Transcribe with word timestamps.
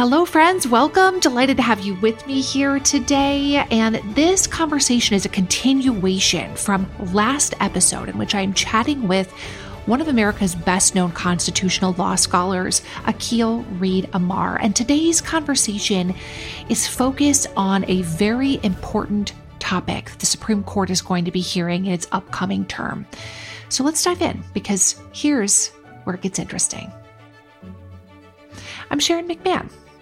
Hello, 0.00 0.24
friends. 0.24 0.66
Welcome. 0.66 1.20
Delighted 1.20 1.58
to 1.58 1.62
have 1.62 1.80
you 1.80 1.94
with 1.96 2.26
me 2.26 2.40
here 2.40 2.78
today. 2.80 3.56
And 3.70 3.96
this 4.14 4.46
conversation 4.46 5.14
is 5.14 5.26
a 5.26 5.28
continuation 5.28 6.56
from 6.56 6.90
last 7.12 7.52
episode, 7.60 8.08
in 8.08 8.16
which 8.16 8.34
I 8.34 8.40
am 8.40 8.54
chatting 8.54 9.06
with 9.06 9.30
one 9.84 10.00
of 10.00 10.08
America's 10.08 10.54
best 10.54 10.94
known 10.94 11.12
constitutional 11.12 11.92
law 11.98 12.14
scholars, 12.14 12.80
Akhil 13.04 13.62
Reed 13.78 14.08
Amar. 14.14 14.58
And 14.62 14.74
today's 14.74 15.20
conversation 15.20 16.14
is 16.70 16.88
focused 16.88 17.48
on 17.54 17.84
a 17.86 18.00
very 18.00 18.58
important 18.62 19.34
topic 19.58 20.06
that 20.06 20.20
the 20.20 20.24
Supreme 20.24 20.62
Court 20.62 20.88
is 20.88 21.02
going 21.02 21.26
to 21.26 21.30
be 21.30 21.40
hearing 21.40 21.84
in 21.84 21.92
its 21.92 22.08
upcoming 22.10 22.64
term. 22.64 23.06
So 23.68 23.84
let's 23.84 24.02
dive 24.02 24.22
in 24.22 24.42
because 24.54 24.98
here's 25.12 25.68
where 26.04 26.16
it 26.16 26.22
gets 26.22 26.38
interesting. 26.38 26.90
I'm 28.90 28.98
Sharon 28.98 29.28
McMahon, 29.28 29.70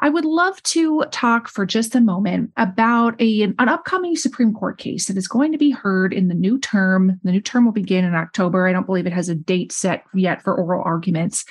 I 0.00 0.08
would 0.08 0.24
love 0.24 0.62
to 0.64 1.04
talk 1.10 1.48
for 1.48 1.66
just 1.66 1.94
a 1.94 2.00
moment 2.00 2.52
about 2.56 3.20
a, 3.20 3.42
an 3.42 3.54
upcoming 3.58 4.16
Supreme 4.16 4.54
Court 4.54 4.78
case 4.78 5.06
that 5.06 5.16
is 5.16 5.26
going 5.26 5.50
to 5.52 5.58
be 5.58 5.70
heard 5.70 6.12
in 6.12 6.28
the 6.28 6.34
new 6.34 6.58
term. 6.58 7.18
The 7.24 7.32
new 7.32 7.40
term 7.40 7.64
will 7.64 7.72
begin 7.72 8.04
in 8.04 8.14
October. 8.14 8.68
I 8.68 8.72
don't 8.72 8.86
believe 8.86 9.06
it 9.06 9.12
has 9.12 9.28
a 9.28 9.34
date 9.34 9.72
set 9.72 10.04
yet 10.14 10.42
for 10.42 10.54
oral 10.54 10.82
arguments, 10.84 11.44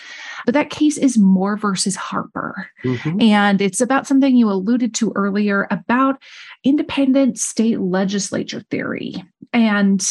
but 0.45 0.53
that 0.53 0.69
case 0.69 0.97
is 0.97 1.17
Moore 1.17 1.57
versus 1.57 1.95
Harper. 1.95 2.69
Mm-hmm. 2.83 3.21
And 3.21 3.61
it's 3.61 3.81
about 3.81 4.07
something 4.07 4.35
you 4.35 4.49
alluded 4.49 4.93
to 4.95 5.11
earlier 5.15 5.67
about 5.69 6.21
independent 6.63 7.37
state 7.37 7.81
legislature 7.81 8.63
theory. 8.69 9.23
And 9.51 10.01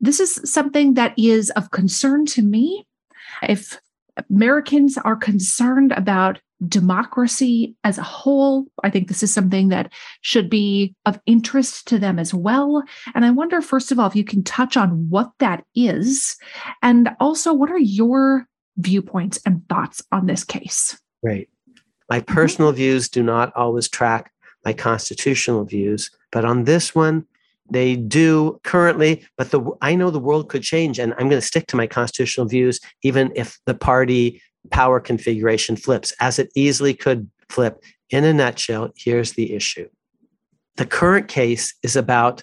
this 0.00 0.20
is 0.20 0.40
something 0.44 0.94
that 0.94 1.14
is 1.18 1.50
of 1.50 1.70
concern 1.70 2.26
to 2.26 2.42
me. 2.42 2.86
If 3.42 3.80
Americans 4.30 4.96
are 4.98 5.16
concerned 5.16 5.92
about 5.92 6.38
democracy 6.68 7.74
as 7.84 7.98
a 7.98 8.02
whole. 8.02 8.66
I 8.82 8.90
think 8.90 9.08
this 9.08 9.22
is 9.22 9.32
something 9.32 9.68
that 9.68 9.92
should 10.22 10.48
be 10.48 10.94
of 11.06 11.18
interest 11.26 11.86
to 11.88 11.98
them 11.98 12.18
as 12.18 12.32
well. 12.34 12.82
And 13.14 13.24
I 13.24 13.30
wonder, 13.30 13.60
first 13.60 13.92
of 13.92 13.98
all, 13.98 14.06
if 14.06 14.16
you 14.16 14.24
can 14.24 14.42
touch 14.42 14.76
on 14.76 15.08
what 15.08 15.32
that 15.38 15.64
is, 15.74 16.36
and 16.82 17.10
also 17.20 17.52
what 17.52 17.70
are 17.70 17.78
your 17.78 18.46
viewpoints 18.76 19.38
and 19.46 19.62
thoughts 19.68 20.02
on 20.12 20.26
this 20.26 20.44
case? 20.44 20.98
Right. 21.22 21.48
My 22.10 22.20
mm-hmm. 22.20 22.34
personal 22.34 22.70
mm-hmm. 22.70 22.76
views 22.76 23.08
do 23.08 23.22
not 23.22 23.54
always 23.56 23.88
track 23.88 24.30
my 24.64 24.72
constitutional 24.72 25.64
views, 25.64 26.10
but 26.32 26.44
on 26.44 26.64
this 26.64 26.94
one, 26.94 27.26
they 27.70 27.96
do 27.96 28.60
currently, 28.62 29.26
but 29.38 29.50
the 29.50 29.62
I 29.80 29.94
know 29.94 30.10
the 30.10 30.18
world 30.20 30.48
could 30.50 30.62
change, 30.62 30.98
and 30.98 31.14
I'm 31.14 31.28
going 31.30 31.40
to 31.40 31.46
stick 31.46 31.66
to 31.68 31.76
my 31.76 31.86
constitutional 31.86 32.46
views, 32.46 32.78
even 33.02 33.32
if 33.34 33.58
the 33.64 33.74
party 33.74 34.42
power 34.70 35.00
configuration 35.00 35.76
flips, 35.76 36.12
as 36.20 36.38
it 36.38 36.50
easily 36.54 36.94
could 36.94 37.30
flip. 37.48 37.82
In 38.10 38.24
a 38.24 38.32
nutshell, 38.32 38.90
here's 38.96 39.32
the 39.32 39.54
issue 39.54 39.88
the 40.76 40.86
current 40.86 41.28
case 41.28 41.74
is 41.82 41.96
about 41.96 42.42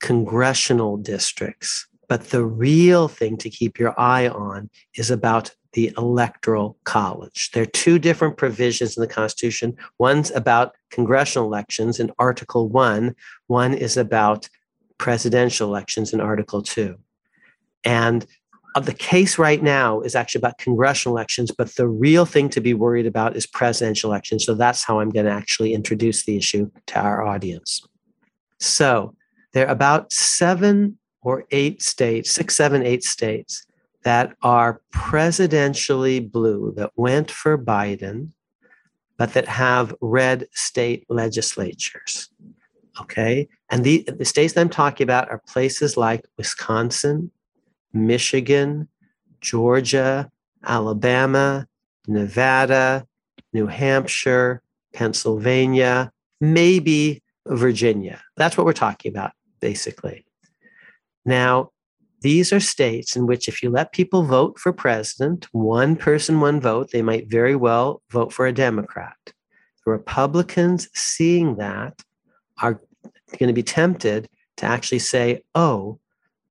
congressional 0.00 0.96
districts, 0.96 1.86
but 2.08 2.30
the 2.30 2.44
real 2.44 3.06
thing 3.06 3.36
to 3.36 3.50
keep 3.50 3.78
your 3.78 3.98
eye 4.00 4.28
on 4.28 4.70
is 4.96 5.10
about 5.10 5.54
the 5.72 5.92
electoral 5.96 6.76
college. 6.84 7.50
There 7.52 7.62
are 7.62 7.66
two 7.66 7.98
different 7.98 8.36
provisions 8.36 8.96
in 8.96 9.02
the 9.02 9.06
Constitution. 9.06 9.76
One's 9.98 10.30
about 10.32 10.74
congressional 10.90 11.46
elections 11.46 12.00
in 12.00 12.10
Article 12.18 12.68
1, 12.68 13.14
one 13.46 13.74
is 13.74 13.96
about 13.96 14.48
presidential 14.98 15.68
elections 15.68 16.12
in 16.12 16.20
Article 16.20 16.62
2. 16.62 16.96
And 17.84 18.26
uh, 18.74 18.80
the 18.80 18.94
case 18.94 19.38
right 19.38 19.62
now 19.62 20.00
is 20.00 20.14
actually 20.14 20.40
about 20.40 20.58
congressional 20.58 21.16
elections, 21.16 21.50
but 21.50 21.74
the 21.76 21.88
real 21.88 22.24
thing 22.24 22.48
to 22.50 22.60
be 22.60 22.74
worried 22.74 23.06
about 23.06 23.36
is 23.36 23.46
presidential 23.46 24.10
elections. 24.10 24.44
So 24.44 24.54
that's 24.54 24.84
how 24.84 25.00
I'm 25.00 25.10
going 25.10 25.26
to 25.26 25.32
actually 25.32 25.74
introduce 25.74 26.24
the 26.24 26.36
issue 26.36 26.70
to 26.86 27.00
our 27.00 27.26
audience. 27.26 27.82
So 28.58 29.14
there 29.52 29.66
are 29.66 29.72
about 29.72 30.12
seven 30.12 30.98
or 31.22 31.44
eight 31.50 31.82
states, 31.82 32.30
six, 32.30 32.54
seven, 32.54 32.84
eight 32.84 33.04
states 33.04 33.66
that 34.04 34.34
are 34.42 34.80
presidentially 34.94 36.30
blue 36.30 36.72
that 36.76 36.92
went 36.96 37.30
for 37.30 37.58
Biden, 37.58 38.30
but 39.18 39.34
that 39.34 39.48
have 39.48 39.94
red 40.00 40.46
state 40.52 41.04
legislatures. 41.08 42.30
Okay. 43.00 43.48
And 43.70 43.84
the, 43.84 44.06
the 44.06 44.24
states 44.24 44.54
that 44.54 44.60
I'm 44.60 44.70
talking 44.70 45.04
about 45.04 45.30
are 45.30 45.42
places 45.46 45.96
like 45.96 46.24
Wisconsin, 46.36 47.30
Michigan, 47.92 48.88
Georgia, 49.40 50.30
Alabama, 50.64 51.66
Nevada, 52.06 53.06
New 53.52 53.66
Hampshire, 53.66 54.62
Pennsylvania, 54.92 56.12
maybe 56.40 57.22
Virginia. 57.46 58.22
That's 58.36 58.56
what 58.56 58.66
we're 58.66 58.72
talking 58.72 59.10
about, 59.10 59.32
basically. 59.60 60.24
Now, 61.24 61.70
these 62.22 62.52
are 62.52 62.60
states 62.60 63.16
in 63.16 63.26
which, 63.26 63.48
if 63.48 63.62
you 63.62 63.70
let 63.70 63.92
people 63.92 64.24
vote 64.24 64.58
for 64.58 64.72
president, 64.72 65.48
one 65.52 65.96
person, 65.96 66.40
one 66.40 66.60
vote, 66.60 66.90
they 66.90 67.02
might 67.02 67.30
very 67.30 67.56
well 67.56 68.02
vote 68.10 68.32
for 68.32 68.46
a 68.46 68.52
Democrat. 68.52 69.16
The 69.84 69.92
Republicans, 69.92 70.88
seeing 70.94 71.56
that, 71.56 72.02
are 72.60 72.80
going 73.38 73.48
to 73.48 73.54
be 73.54 73.62
tempted 73.62 74.28
to 74.58 74.66
actually 74.66 74.98
say, 74.98 75.42
oh, 75.54 75.98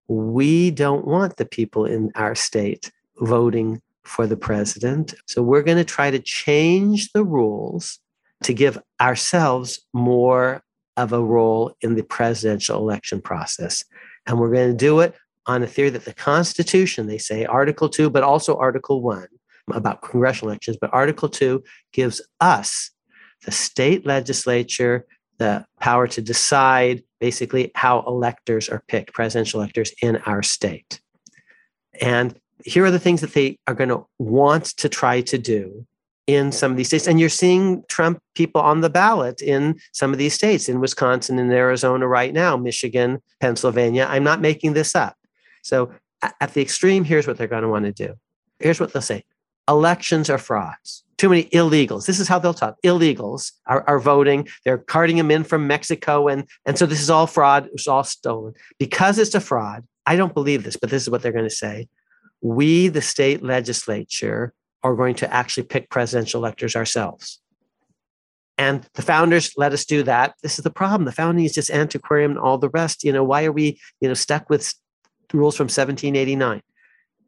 we 0.10 0.72
don't 0.72 1.06
want 1.06 1.38
the 1.38 1.46
people 1.46 1.86
in 1.86 2.12
our 2.16 2.36
state 2.36 2.92
voting 3.20 3.82
for 4.04 4.26
the 4.26 4.36
president. 4.36 5.14
So 5.28 5.44
we're 5.44 5.62
going 5.62 5.78
to 5.78 5.86
try 5.86 6.10
to 6.10 6.20
change 6.20 7.12
the 7.12 7.24
rules 7.24 8.00
to 8.44 8.54
give 8.54 8.80
ourselves 9.00 9.80
more 9.94 10.64
of 10.98 11.14
a 11.14 11.24
role 11.24 11.76
in 11.82 11.96
the 11.96 12.04
presidential 12.04 12.80
election 12.80 13.22
process. 13.22 13.84
And 14.26 14.40
we're 14.40 14.52
going 14.52 14.72
to 14.72 14.78
do 14.78 15.00
it 15.02 15.14
on 15.46 15.62
a 15.62 15.68
theory 15.68 15.92
that 15.92 16.06
the 16.06 16.14
Constitution, 16.14 17.08
they 17.08 17.20
say 17.20 17.46
Article 17.46 17.88
2, 17.88 18.10
but 18.10 18.24
also 18.24 18.58
Article 18.58 19.02
1 19.02 19.28
about 19.74 20.02
congressional 20.02 20.50
elections, 20.50 20.78
but 20.82 20.90
Article 20.92 21.30
2 21.30 21.64
gives 21.94 22.22
us, 22.42 22.90
the 23.46 23.52
state 23.52 24.06
legislature, 24.06 25.06
the 25.38 25.66
power 25.80 26.08
to 26.08 26.22
decide 26.22 27.04
basically 27.20 27.72
how 27.76 28.04
electors 28.08 28.70
are 28.70 28.84
picked, 28.88 29.14
presidential 29.14 29.62
electors 29.62 29.92
in 30.02 30.18
our 30.26 30.42
state. 30.44 31.02
And 32.02 32.40
here 32.66 32.86
are 32.86 32.92
the 32.92 33.00
things 33.00 33.22
that 33.22 33.34
they 33.34 33.58
are 33.68 33.74
going 33.74 33.90
to 33.90 34.06
want 34.18 34.66
to 34.78 34.90
try 34.90 35.22
to 35.22 35.38
do 35.38 35.86
in 36.28 36.52
some 36.52 36.72
of 36.72 36.78
these 36.78 36.88
states. 36.88 37.08
And 37.08 37.20
you're 37.20 37.30
seeing 37.30 37.84
Trump 37.90 38.22
people 38.36 38.62
on 38.62 38.82
the 38.82 38.90
ballot 38.90 39.42
in 39.42 39.80
some 39.94 40.12
of 40.12 40.20
these 40.20 40.34
states, 40.34 40.70
in 40.70 40.80
Wisconsin 40.80 41.40
in 41.40 41.52
Arizona 41.52 42.08
right 42.08 42.34
now, 42.34 42.56
Michigan, 42.56 43.22
Pennsylvania. 43.40 44.06
I'm 44.08 44.24
not 44.24 44.40
making 44.40 44.74
this 44.74 44.94
up. 44.94 45.16
So 45.64 45.92
at 46.22 46.54
the 46.54 46.62
extreme, 46.62 47.04
here's 47.04 47.26
what 47.26 47.38
they're 47.38 47.48
going 47.48 47.64
to 47.64 47.70
want 47.70 47.86
to 47.86 47.92
do. 47.92 48.14
Here's 48.60 48.80
what 48.80 48.94
they'll 48.94 49.02
say 49.02 49.24
elections 49.70 50.30
are 50.30 50.38
frauds. 50.38 51.04
Too 51.18 51.30
many 51.30 51.46
illegals. 51.46 52.06
This 52.06 52.20
is 52.20 52.28
how 52.28 52.40
they'll 52.40 52.54
talk. 52.54 52.76
Illegals 52.84 53.52
are, 53.68 53.84
are 53.88 54.00
voting. 54.00 54.48
They're 54.66 54.78
carting 54.78 55.18
them 55.18 55.32
in 55.32 55.44
from 55.44 55.68
Mexico. 55.68 56.28
And, 56.28 56.46
and 56.66 56.78
so 56.78 56.86
this 56.86 57.02
is 57.02 57.10
all 57.10 57.28
fraud. 57.28 57.70
It's 57.74 57.88
all 57.88 58.04
stolen. 58.04 58.54
Because 58.80 59.20
it's 59.20 59.36
a 59.36 59.42
fraud, 59.42 59.86
I 60.06 60.16
don't 60.16 60.34
believe 60.34 60.64
this, 60.64 60.78
but 60.78 60.90
this 60.90 61.04
is 61.04 61.10
what 61.10 61.22
they're 61.22 61.34
going 61.34 61.44
to 61.44 61.50
say. 61.50 61.88
We, 62.42 62.88
the 62.88 63.02
state 63.02 63.44
legislature, 63.44 64.54
are 64.84 64.96
going 64.96 65.16
to 65.16 65.34
actually 65.34 65.64
pick 65.64 65.90
presidential 65.90 66.40
electors 66.40 66.76
ourselves. 66.76 67.40
And 68.58 68.86
the 68.94 69.02
founders 69.02 69.54
let 69.58 69.74
us 69.74 69.86
do 69.86 70.04
that. 70.04 70.36
This 70.44 70.60
is 70.60 70.64
the 70.64 70.70
problem. 70.70 71.06
The 71.06 71.12
founding 71.12 71.46
is 71.46 71.54
just 71.54 71.70
antiquarian 71.70 72.32
and 72.32 72.40
all 72.40 72.58
the 72.58 72.70
rest. 72.70 73.04
You 73.04 73.14
know, 73.14 73.24
why 73.24 73.46
are 73.46 73.52
we, 73.52 73.80
you 74.02 74.08
know, 74.08 74.14
stuck 74.14 74.50
with 74.50 74.74
rules 75.34 75.56
from 75.56 75.66
1789? 75.66 76.62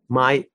My 0.09 0.45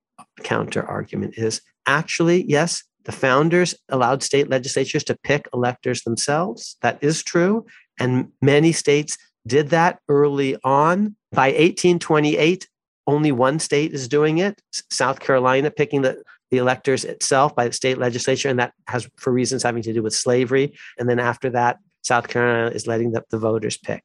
counter 0.42 0.82
argument 0.82 1.34
is 1.36 1.62
actually, 1.86 2.44
yes, 2.44 2.82
the 3.04 3.12
founders 3.12 3.74
allowed 3.88 4.22
state 4.22 4.48
legislatures 4.50 5.04
to 5.04 5.16
pick 5.22 5.48
electors 5.54 6.02
themselves. 6.02 6.76
That 6.82 6.98
is 7.00 7.22
true. 7.22 7.66
And 7.98 8.32
many 8.42 8.72
states 8.72 9.16
did 9.46 9.70
that 9.70 10.00
early 10.08 10.56
on. 10.64 11.16
By 11.32 11.48
1828, 11.48 12.68
only 13.06 13.30
one 13.30 13.58
state 13.60 13.92
is 13.92 14.08
doing 14.08 14.38
it 14.38 14.60
South 14.90 15.20
Carolina, 15.20 15.70
picking 15.70 16.02
the, 16.02 16.22
the 16.50 16.58
electors 16.58 17.04
itself 17.04 17.54
by 17.54 17.68
the 17.68 17.72
state 17.72 17.98
legislature. 17.98 18.48
And 18.48 18.58
that 18.58 18.72
has 18.88 19.08
for 19.16 19.32
reasons 19.32 19.62
having 19.62 19.82
to 19.82 19.92
do 19.92 20.02
with 20.02 20.14
slavery. 20.14 20.74
And 20.98 21.08
then 21.08 21.20
after 21.20 21.50
that, 21.50 21.78
South 22.02 22.28
Carolina 22.28 22.74
is 22.74 22.86
letting 22.86 23.12
the, 23.12 23.22
the 23.30 23.38
voters 23.38 23.76
pick. 23.76 24.02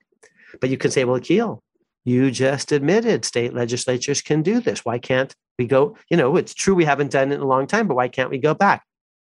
But 0.60 0.70
you 0.70 0.78
can 0.78 0.92
say, 0.92 1.06
well, 1.06 1.20
Akhil, 1.20 1.62
you 2.04 2.32
just 2.32 2.72
admitted 2.72 3.26
state 3.26 3.54
legislatures 3.54 4.22
can 4.22 4.42
do 4.42 4.60
this. 4.60 4.84
Why 4.84 4.98
can't 4.98 5.36
we 5.60 5.66
go? 5.66 5.98
You 6.10 6.18
know, 6.18 6.36
it's 6.36 6.54
true 6.54 6.76
we 6.76 6.86
haven't 6.86 7.12
done 7.12 7.32
it 7.32 7.36
in 7.36 7.42
a 7.42 7.48
long 7.48 7.68
time, 7.68 7.88
but 7.88 7.96
why 7.96 8.08
can't 8.08 8.30
we 8.30 8.38
go 8.38 8.54
back? 8.54 8.84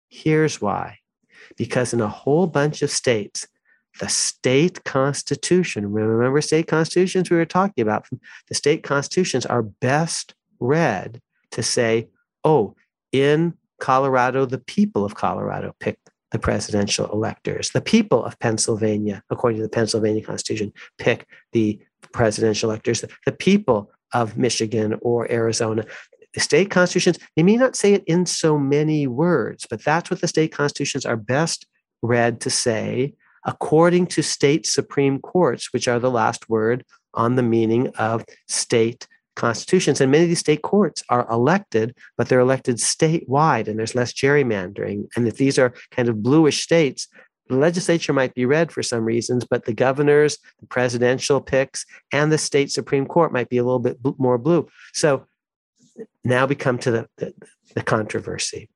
Here's 0.09 0.61
why 0.61 0.99
because 1.57 1.93
in 1.93 2.01
a 2.01 2.07
whole 2.07 2.47
bunch 2.47 2.81
of 2.81 2.91
states, 2.91 3.47
the 3.99 4.09
state 4.09 4.83
constitution, 4.83 5.91
remember 5.91 6.41
state 6.41 6.67
constitutions 6.67 7.29
we 7.29 7.37
were 7.37 7.45
talking 7.45 7.81
about, 7.81 8.07
the 8.47 8.55
state 8.55 8.83
constitutions 8.83 9.45
are 9.45 9.61
best 9.61 10.33
read 10.59 11.21
to 11.51 11.61
say, 11.61 12.07
oh, 12.43 12.75
in 13.11 13.53
Colorado, 13.79 14.45
the 14.45 14.57
people 14.57 15.05
of 15.05 15.15
Colorado 15.15 15.75
pick 15.79 15.99
the 16.31 16.39
presidential 16.39 17.11
electors. 17.11 17.69
The 17.69 17.81
people 17.81 18.25
of 18.25 18.39
Pennsylvania, 18.39 19.21
according 19.29 19.57
to 19.59 19.63
the 19.63 19.69
Pennsylvania 19.69 20.23
Constitution, 20.23 20.73
pick 20.97 21.27
the 21.51 21.79
presidential 22.13 22.69
electors. 22.69 23.03
The 23.25 23.31
people 23.31 23.91
of 24.13 24.37
Michigan 24.37 24.97
or 25.01 25.29
Arizona, 25.31 25.85
the 26.33 26.39
state 26.39 26.71
constitutions, 26.71 27.19
they 27.35 27.43
may 27.43 27.57
not 27.57 27.75
say 27.75 27.93
it 27.93 28.03
in 28.05 28.25
so 28.25 28.57
many 28.57 29.07
words, 29.07 29.67
but 29.69 29.83
that's 29.83 30.09
what 30.09 30.21
the 30.21 30.27
state 30.27 30.51
constitutions 30.51 31.05
are 31.05 31.17
best 31.17 31.65
read 32.01 32.41
to 32.41 32.49
say, 32.49 33.13
according 33.45 34.07
to 34.07 34.21
state 34.21 34.65
supreme 34.65 35.19
courts, 35.19 35.73
which 35.73 35.87
are 35.87 35.99
the 35.99 36.11
last 36.11 36.49
word 36.49 36.85
on 37.13 37.35
the 37.35 37.43
meaning 37.43 37.89
of 37.97 38.25
state 38.47 39.07
constitutions. 39.35 39.99
And 39.99 40.11
many 40.11 40.23
of 40.23 40.29
these 40.29 40.39
state 40.39 40.61
courts 40.61 41.03
are 41.09 41.27
elected, 41.29 41.95
but 42.17 42.29
they're 42.29 42.39
elected 42.39 42.77
statewide 42.77 43.67
and 43.67 43.77
there's 43.77 43.95
less 43.95 44.13
gerrymandering. 44.13 45.07
And 45.15 45.27
if 45.27 45.37
these 45.37 45.57
are 45.57 45.73
kind 45.91 46.09
of 46.09 46.21
bluish 46.21 46.63
states, 46.63 47.07
the 47.49 47.55
legislature 47.55 48.13
might 48.13 48.33
be 48.33 48.45
red 48.45 48.71
for 48.71 48.81
some 48.81 49.03
reasons, 49.03 49.45
but 49.45 49.65
the 49.65 49.73
governors, 49.73 50.37
the 50.59 50.67
presidential 50.67 51.41
picks, 51.41 51.85
and 52.11 52.31
the 52.31 52.37
state 52.37 52.71
Supreme 52.71 53.05
Court 53.05 53.33
might 53.33 53.49
be 53.49 53.57
a 53.57 53.63
little 53.63 53.79
bit 53.79 53.97
more 54.17 54.37
blue. 54.37 54.67
So 54.93 55.25
now 56.23 56.45
we 56.45 56.55
come 56.55 56.77
to 56.79 56.91
the, 56.91 57.07
the, 57.17 57.33
the 57.75 57.83
controversy. 57.83 58.69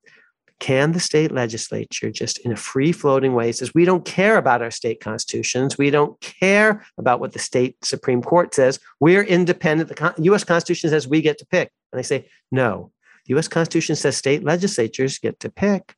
Can 0.60 0.90
the 0.92 1.00
state 1.00 1.30
legislature 1.30 2.10
just 2.10 2.38
in 2.38 2.50
a 2.50 2.56
free 2.56 2.90
floating 2.90 3.32
way 3.32 3.52
says, 3.52 3.74
we 3.74 3.84
don't 3.84 4.04
care 4.04 4.36
about 4.36 4.60
our 4.60 4.72
state 4.72 5.00
constitutions. 5.00 5.78
We 5.78 5.90
don't 5.90 6.20
care 6.20 6.84
about 6.98 7.20
what 7.20 7.32
the 7.32 7.38
state 7.38 7.76
Supreme 7.84 8.22
Court 8.22 8.52
says. 8.54 8.80
We're 8.98 9.22
independent. 9.22 9.88
The 9.88 10.14
US 10.32 10.42
Constitution 10.42 10.90
says 10.90 11.06
we 11.06 11.22
get 11.22 11.38
to 11.38 11.46
pick. 11.46 11.70
And 11.92 11.98
they 11.98 12.02
say, 12.02 12.28
no. 12.50 12.90
The 13.26 13.38
US 13.38 13.46
Constitution 13.46 13.94
says 13.94 14.16
state 14.16 14.42
legislatures 14.42 15.18
get 15.18 15.38
to 15.40 15.48
pick 15.48 15.94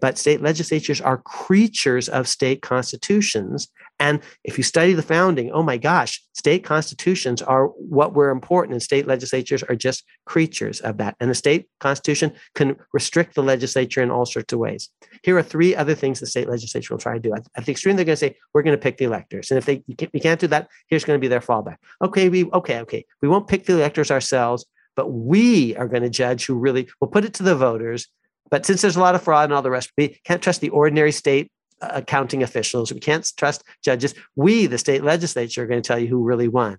but 0.00 0.18
state 0.18 0.40
legislatures 0.40 1.00
are 1.00 1.18
creatures 1.18 2.08
of 2.08 2.28
state 2.28 2.62
constitutions. 2.62 3.68
And 3.98 4.20
if 4.44 4.56
you 4.56 4.62
study 4.62 4.92
the 4.92 5.02
founding, 5.02 5.50
oh 5.50 5.62
my 5.62 5.76
gosh, 5.76 6.22
state 6.34 6.62
constitutions 6.62 7.42
are 7.42 7.66
what 7.66 8.14
were 8.14 8.30
important, 8.30 8.74
and 8.74 8.82
state 8.82 9.06
legislatures 9.06 9.62
are 9.64 9.74
just 9.74 10.04
creatures 10.24 10.80
of 10.80 10.98
that. 10.98 11.16
And 11.18 11.28
the 11.28 11.34
state 11.34 11.68
constitution 11.80 12.32
can 12.54 12.76
restrict 12.92 13.34
the 13.34 13.42
legislature 13.42 14.02
in 14.02 14.10
all 14.10 14.24
sorts 14.24 14.52
of 14.52 14.60
ways. 14.60 14.88
Here 15.22 15.36
are 15.36 15.42
three 15.42 15.74
other 15.74 15.94
things 15.94 16.20
the 16.20 16.26
state 16.26 16.48
legislature 16.48 16.94
will 16.94 17.00
try 17.00 17.14
to 17.14 17.20
do. 17.20 17.34
At, 17.34 17.64
the 17.64 17.72
extreme, 17.72 17.96
they're 17.96 18.04
going 18.04 18.14
to 18.14 18.16
say, 18.16 18.36
we're 18.54 18.62
going 18.62 18.76
to 18.76 18.82
pick 18.82 18.98
the 18.98 19.04
electors. 19.04 19.50
And 19.50 19.58
if 19.58 19.66
they 19.66 19.82
we 20.12 20.20
can't 20.20 20.40
do 20.40 20.46
that, 20.48 20.68
here's 20.86 21.04
going 21.04 21.18
to 21.18 21.20
be 21.20 21.28
their 21.28 21.40
fallback. 21.40 21.76
Okay, 22.02 22.28
we 22.28 22.44
okay, 22.46 22.80
okay. 22.80 23.04
We 23.20 23.28
won't 23.28 23.48
pick 23.48 23.66
the 23.66 23.74
electors 23.74 24.10
ourselves, 24.10 24.64
but 24.94 25.08
we 25.08 25.76
are 25.76 25.88
going 25.88 26.02
to 26.02 26.10
judge 26.10 26.46
who 26.46 26.54
really 26.54 26.88
will 27.00 27.08
put 27.08 27.24
it 27.24 27.34
to 27.34 27.42
the 27.42 27.56
voters 27.56 28.08
but 28.50 28.66
since 28.66 28.82
there's 28.82 28.96
a 28.96 29.00
lot 29.00 29.14
of 29.14 29.22
fraud 29.22 29.44
and 29.44 29.52
all 29.52 29.62
the 29.62 29.70
rest, 29.70 29.92
we 29.96 30.20
can't 30.24 30.42
trust 30.42 30.60
the 30.60 30.70
ordinary 30.70 31.12
state 31.12 31.50
uh, 31.80 31.90
accounting 31.92 32.42
officials. 32.42 32.92
We 32.92 33.00
can't 33.00 33.30
trust 33.36 33.62
judges. 33.82 34.14
We, 34.36 34.66
the 34.66 34.78
state 34.78 35.04
legislature, 35.04 35.62
are 35.62 35.66
going 35.66 35.82
to 35.82 35.86
tell 35.86 35.98
you 35.98 36.08
who 36.08 36.24
really 36.24 36.48
won. 36.48 36.78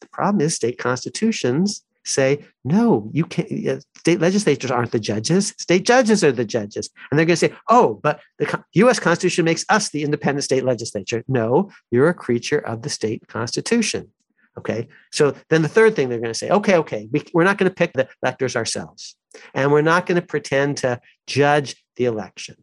The 0.00 0.08
problem 0.08 0.40
is 0.40 0.54
state 0.54 0.78
constitutions 0.78 1.84
say, 2.04 2.44
no, 2.64 3.10
you 3.12 3.24
can't. 3.24 3.48
Uh, 3.66 3.80
state 3.96 4.20
legislatures 4.20 4.70
aren't 4.70 4.92
the 4.92 5.00
judges. 5.00 5.54
State 5.58 5.86
judges 5.86 6.22
are 6.22 6.32
the 6.32 6.44
judges. 6.44 6.90
And 7.10 7.18
they're 7.18 7.26
going 7.26 7.36
to 7.36 7.48
say, 7.48 7.54
oh, 7.68 8.00
but 8.02 8.20
the 8.38 8.62
US 8.74 8.98
Constitution 8.98 9.44
makes 9.44 9.64
us 9.68 9.90
the 9.90 10.02
independent 10.02 10.44
state 10.44 10.64
legislature. 10.64 11.24
No, 11.28 11.70
you're 11.90 12.08
a 12.08 12.14
creature 12.14 12.58
of 12.58 12.82
the 12.82 12.90
state 12.90 13.26
constitution. 13.28 14.10
Okay. 14.58 14.88
So 15.12 15.34
then 15.48 15.62
the 15.62 15.68
third 15.68 15.96
thing 15.96 16.08
they're 16.08 16.20
going 16.20 16.32
to 16.32 16.38
say, 16.38 16.50
okay, 16.50 16.76
okay, 16.76 17.08
we, 17.10 17.24
we're 17.32 17.44
not 17.44 17.58
going 17.58 17.70
to 17.70 17.74
pick 17.74 17.92
the 17.94 18.08
electors 18.22 18.54
ourselves. 18.54 19.16
And 19.52 19.72
we're 19.72 19.82
not 19.82 20.06
going 20.06 20.20
to 20.20 20.26
pretend 20.26 20.78
to 20.78 21.00
judge 21.26 21.76
the 21.96 22.04
election. 22.04 22.56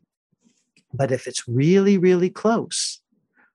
But 0.93 1.11
if 1.11 1.27
it's 1.27 1.47
really, 1.47 1.97
really 1.97 2.29
close, 2.29 3.01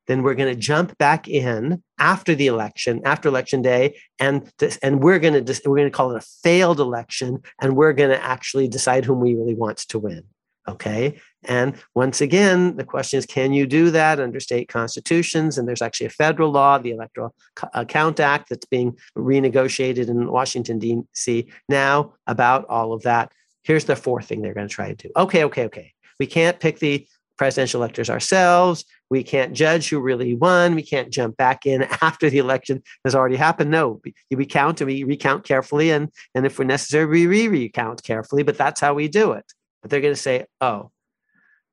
then 0.07 0.23
we're 0.23 0.35
going 0.35 0.55
to 0.55 0.61
jump 0.61 0.97
back 0.99 1.29
in 1.29 1.83
after 1.99 2.35
the 2.35 2.47
election, 2.47 3.01
after 3.05 3.29
election 3.29 3.61
day, 3.63 3.99
and 4.19 4.51
and 4.83 5.03
we're 5.03 5.19
going 5.19 5.45
to 5.45 5.61
we're 5.67 5.77
going 5.77 5.91
to 5.91 5.97
call 5.97 6.13
it 6.13 6.23
a 6.23 6.27
failed 6.43 6.81
election, 6.81 7.43
and 7.61 7.77
we're 7.77 7.93
going 7.93 8.11
to 8.11 8.23
actually 8.23 8.69
decide 8.69 9.05
whom 9.05 9.21
we 9.21 9.35
really 9.35 9.55
want 9.55 9.79
to 9.79 9.99
win. 9.99 10.23
Okay. 10.69 11.21
And 11.45 11.77
once 11.95 12.21
again, 12.21 12.77
the 12.77 12.85
question 12.85 13.19
is 13.19 13.27
can 13.27 13.53
you 13.53 13.67
do 13.67 13.91
that 13.93 14.19
under 14.19 14.41
state 14.41 14.69
constitutions? 14.69 15.59
And 15.59 15.69
there's 15.69 15.83
actually 15.83 16.07
a 16.07 16.11
federal 16.11 16.51
law, 16.51 16.79
the 16.79 16.91
Electoral 16.91 17.35
uh, 17.73 17.85
Count 17.85 18.19
Act, 18.19 18.49
that's 18.49 18.67
being 18.67 18.97
renegotiated 19.17 20.09
in 20.09 20.31
Washington, 20.31 20.79
D.C. 20.79 21.47
now 21.69 22.15
about 22.27 22.65
all 22.67 22.93
of 22.93 23.03
that. 23.03 23.33
Here's 23.63 23.85
the 23.85 23.97
fourth 23.97 24.27
thing 24.27 24.43
they're 24.43 24.55
going 24.55 24.69
to 24.69 24.75
try 24.75 24.89
to 24.89 24.95
do. 24.95 25.11
Okay, 25.17 25.45
okay, 25.45 25.65
okay. 25.67 25.93
We 26.19 26.27
can't 26.27 26.59
pick 26.59 26.79
the 26.79 27.07
presidential 27.37 27.81
electors 27.81 28.11
ourselves. 28.11 28.85
We 29.11 29.23
can't 29.23 29.53
judge 29.53 29.89
who 29.89 30.01
really 30.01 30.35
won. 30.35 30.75
We 30.75 30.83
can't 30.83 31.13
jump 31.13 31.37
back 31.37 31.67
in 31.67 31.83
after 32.03 32.29
the 32.31 32.39
election 32.39 32.83
has 33.05 33.15
already 33.15 33.37
happened. 33.37 33.71
No, 33.71 34.01
we, 34.05 34.15
we 34.35 34.47
count 34.47 34.81
and 34.81 34.89
we 34.89 35.05
recount 35.05 35.45
carefully. 35.45 35.91
And, 35.91 36.11
and 36.35 36.47
if 36.47 36.59
we're 36.59 36.65
necessary, 36.65 37.07
we 37.07 37.27
re 37.27 37.49
recount 37.49 38.03
carefully, 38.03 38.43
but 38.43 38.59
that's 38.59 38.81
how 38.81 38.95
we 38.95 39.09
do 39.09 39.33
it. 39.33 39.45
But 39.87 39.93
they're 39.93 40.01
going 40.01 40.15
to 40.15 40.21
say, 40.21 40.47
oh, 40.61 40.91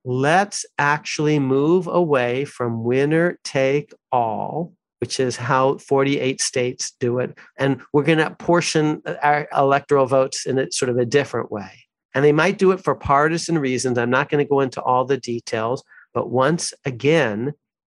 let's 0.05 0.67
actually 0.77 1.39
move 1.39 1.88
away 1.88 2.46
from 2.46 2.84
winner 2.84 3.39
take 3.43 3.91
all, 4.12 4.72
which 5.00 5.20
is 5.20 5.36
how 5.36 5.79
48 5.79 6.39
states 6.39 6.91
do 7.00 7.17
it. 7.17 7.36
And 7.58 7.82
we're 7.91 8.03
going 8.03 8.20
to 8.20 8.29
portion 8.29 9.01
our 9.24 9.48
electoral 9.58 10.05
votes 10.05 10.46
in 10.46 10.60
a 10.60 10.72
sort 10.72 10.89
of 10.89 11.00
a 11.00 11.08
different 11.08 11.51
way. 11.51 11.72
And 12.13 12.24
they 12.24 12.32
might 12.32 12.60
do 12.60 12.70
it 12.70 12.84
for 12.84 12.93
partisan 12.93 13.58
reasons. 13.58 13.98
I'm 13.98 14.12
not 14.12 14.29
going 14.29 14.46
to 14.46 14.48
go 14.48 14.60
into 14.60 14.79
all 14.79 15.05
the 15.05 15.17
details, 15.17 15.84
but 16.13 16.29
once 16.29 16.72
again, 16.86 17.53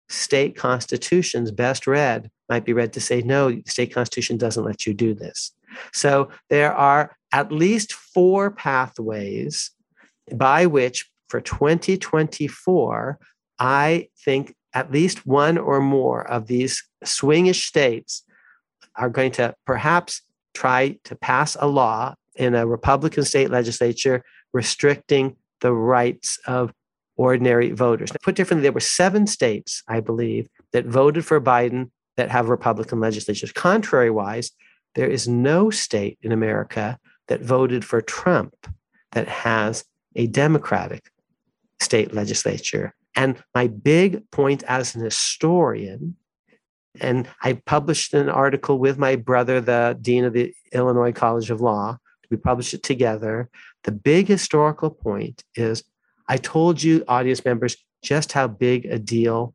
state 0.09 0.55
constitutions, 0.55 1.51
best 1.51 1.85
read, 1.85 2.31
might 2.49 2.65
be 2.65 2.73
read 2.73 2.91
to 2.93 2.99
say, 2.99 3.21
no, 3.21 3.61
state 3.67 3.93
constitution 3.93 4.35
doesn't 4.37 4.65
let 4.65 4.87
you 4.87 4.95
do 4.95 5.13
this. 5.13 5.51
So 5.93 6.29
there 6.49 6.73
are 6.73 7.15
at 7.31 7.51
least 7.51 7.93
four 7.93 8.49
pathways 8.49 9.69
by 10.33 10.65
which 10.65 11.09
for 11.29 11.41
2024, 11.41 13.19
I 13.59 14.09
think 14.23 14.55
at 14.73 14.91
least 14.91 15.25
one 15.25 15.57
or 15.57 15.79
more 15.79 16.27
of 16.29 16.47
these 16.47 16.83
swingish 17.03 17.65
states 17.65 18.23
are 18.95 19.09
going 19.09 19.31
to 19.31 19.55
perhaps 19.65 20.21
try 20.53 20.97
to 21.03 21.15
pass 21.15 21.55
a 21.59 21.67
law 21.67 22.15
in 22.35 22.55
a 22.55 22.67
Republican 22.67 23.23
state 23.23 23.49
legislature 23.49 24.23
restricting 24.53 25.35
the 25.61 25.73
rights 25.73 26.39
of 26.45 26.71
ordinary 27.15 27.71
voters. 27.71 28.11
Put 28.23 28.35
differently, 28.35 28.63
there 28.63 28.71
were 28.71 28.79
seven 28.79 29.25
states, 29.27 29.83
I 29.87 29.99
believe, 29.99 30.47
that 30.71 30.85
voted 30.85 31.25
for 31.25 31.41
Biden 31.41 31.89
that 32.15 32.29
have 32.29 32.49
Republican 32.49 32.99
legislatures. 32.99 33.51
Contrary-wise, 33.51 34.51
there 34.95 35.07
is 35.07 35.27
no 35.27 35.69
state 35.69 36.17
in 36.21 36.31
America 36.31 36.97
that 37.27 37.41
voted 37.41 37.83
for 37.83 38.01
Trump 38.01 38.53
that 39.11 39.27
has 39.27 39.83
a 40.17 40.27
Democratic 40.27 41.09
state 41.79 42.13
legislature. 42.13 42.93
And 43.15 43.41
my 43.55 43.67
big 43.67 44.29
point 44.31 44.63
as 44.63 44.95
an 44.95 45.03
historian, 45.03 46.17
and 46.99 47.29
I 47.41 47.53
published 47.53 48.13
an 48.13 48.27
article 48.27 48.79
with 48.79 48.97
my 48.97 49.15
brother, 49.15 49.61
the 49.61 49.97
dean 50.01 50.25
of 50.25 50.33
the 50.33 50.53
Illinois 50.73 51.13
College 51.13 51.49
of 51.51 51.61
Law. 51.61 51.97
We 52.29 52.37
published 52.37 52.73
it 52.73 52.83
together. 52.83 53.49
The 53.83 53.91
big 53.91 54.27
historical 54.27 54.89
point 54.89 55.43
is 55.55 55.83
I 56.27 56.37
told 56.37 56.83
you, 56.83 57.05
audience 57.07 57.45
members, 57.45 57.77
just 58.03 58.33
how 58.33 58.47
big 58.47 58.85
a 58.85 58.99
deal 58.99 59.53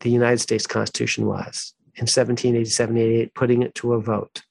the 0.00 0.10
United 0.10 0.38
States 0.38 0.66
Constitution 0.66 1.26
was 1.26 1.74
in 1.96 2.02
1787 2.02 2.96
88, 2.96 3.34
putting 3.34 3.62
it 3.62 3.74
to 3.76 3.94
a 3.94 4.00
vote. 4.00 4.42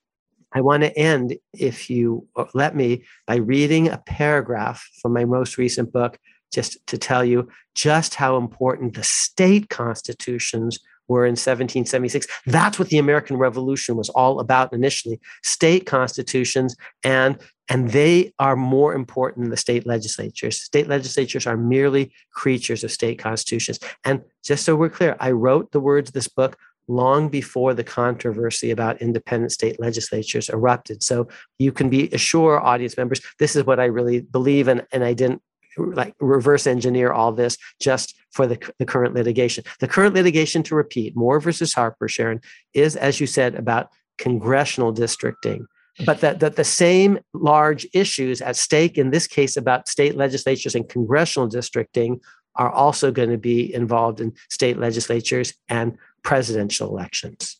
I 0.53 0.62
want 0.62 0.83
to 0.83 0.98
end, 0.98 1.38
if 1.53 1.89
you 1.89 2.27
uh, 2.36 2.45
let 2.53 2.75
me, 2.75 3.03
by 3.27 3.36
reading 3.36 3.88
a 3.88 3.98
paragraph 3.98 4.88
from 5.01 5.13
my 5.13 5.25
most 5.25 5.57
recent 5.57 5.91
book, 5.91 6.17
just 6.53 6.86
to 6.88 6.98
tell 6.98 7.25
you 7.25 7.50
just 7.74 8.15
how 8.15 8.38
important 8.38 8.93
the 8.93 9.03
state 9.03 9.69
constitutions 9.69 10.79
were 11.07 11.25
in 11.25 11.31
1776. 11.31 12.27
That's 12.45 12.79
what 12.79 12.89
the 12.89 12.98
American 12.98 13.38
Revolution 13.38 13.98
was 13.98 14.10
all 14.10 14.39
about 14.39 14.72
initially 14.72 15.19
state 15.43 15.86
constitutions, 15.86 16.75
and, 17.03 17.38
and 17.67 17.89
they 17.89 18.33
are 18.39 18.55
more 18.55 18.93
important 18.93 19.43
than 19.43 19.51
the 19.51 19.57
state 19.57 19.86
legislatures. 19.86 20.62
State 20.62 20.88
legislatures 20.88 21.45
are 21.45 21.57
merely 21.57 22.13
creatures 22.33 22.83
of 22.83 22.91
state 22.91 23.19
constitutions. 23.19 23.79
And 24.05 24.22
just 24.43 24.63
so 24.63 24.75
we're 24.75 24.89
clear, 24.89 25.17
I 25.19 25.31
wrote 25.31 25.72
the 25.72 25.81
words 25.81 26.10
of 26.10 26.13
this 26.13 26.27
book 26.27 26.57
long 26.88 27.30
before 27.30 27.74
the 27.74 27.84
controversy 27.84 28.72
about 28.72 29.02
independent 29.02 29.52
state 29.52 29.80
legislatures 29.80 30.50
erupted. 30.50 31.04
So 31.04 31.28
you 31.60 31.72
can 31.72 31.90
be 31.90 32.10
assured, 32.12 32.62
audience 32.63 32.98
members, 32.98 33.22
this 33.40 33.56
is 33.56 33.66
what 33.66 33.80
I 33.80 33.86
really 33.86 34.22
believe, 34.22 34.68
and, 34.68 34.86
and 34.92 35.04
I 35.04 35.13
didn't 35.13 35.42
like 35.78 36.13
reverse 36.20 36.68
engineer 36.68 37.12
all 37.12 37.32
this 37.32 37.58
just 37.82 38.16
for 38.32 38.46
the, 38.46 38.58
the 38.80 38.86
current 38.86 39.16
litigation. 39.16 39.63
The 39.80 39.88
current 39.88 40.13
litigation, 40.13 40.63
to 40.63 40.75
repeat, 40.75 41.16
Moore 41.16 41.40
versus 41.40 41.74
Harper, 41.74 42.08
Sharon, 42.08 42.42
is, 42.74 42.96
as 42.96 43.20
you 43.20 43.28
said, 43.28 43.56
about 43.56 43.90
congressional 44.18 44.92
districting. 44.92 45.66
But 46.06 46.22
that, 46.22 46.40
that 46.40 46.56
the 46.56 46.63
same 46.63 47.20
large 47.34 47.86
issues 47.94 48.42
at 48.42 48.56
stake 48.56 48.98
in 48.98 49.12
this 49.12 49.28
case 49.28 49.58
about 49.58 49.88
state 49.88 50.16
legislatures 50.16 50.75
and 50.75 50.90
congressional 50.90 51.48
districting 51.48 52.20
are 52.55 52.69
also 52.69 53.12
going 53.12 53.29
to 53.29 53.38
be 53.38 53.74
involved 53.74 54.22
in 54.22 54.33
state 54.50 54.77
legislatures 54.77 55.53
and 55.69 55.98
presidential 56.22 56.89
elections. 56.89 57.57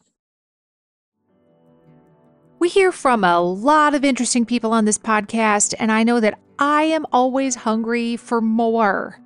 We 2.60 2.70
hear 2.70 2.92
from 2.92 3.24
a 3.24 3.42
lot 3.42 3.94
of 3.94 4.06
interesting 4.06 4.46
people 4.46 4.72
on 4.72 4.86
this 4.86 4.98
podcast, 4.98 5.74
and 5.80 5.92
I 5.92 6.04
know 6.04 6.20
that 6.22 6.40
I 6.58 6.84
am 6.84 7.06
always 7.12 7.56
hungry 7.56 8.16
for 8.16 8.40
more. 8.40 9.20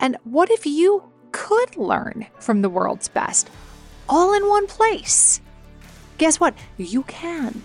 And 0.00 0.16
what 0.24 0.50
if 0.50 0.64
you 0.64 1.02
could 1.32 1.76
learn 1.76 2.26
from 2.38 2.62
the 2.62 2.70
world's 2.70 3.08
best 3.08 3.50
all 4.08 4.32
in 4.32 4.48
one 4.48 4.66
place? 4.66 5.40
Guess 6.16 6.40
what? 6.40 6.54
You 6.78 7.02
can. 7.02 7.62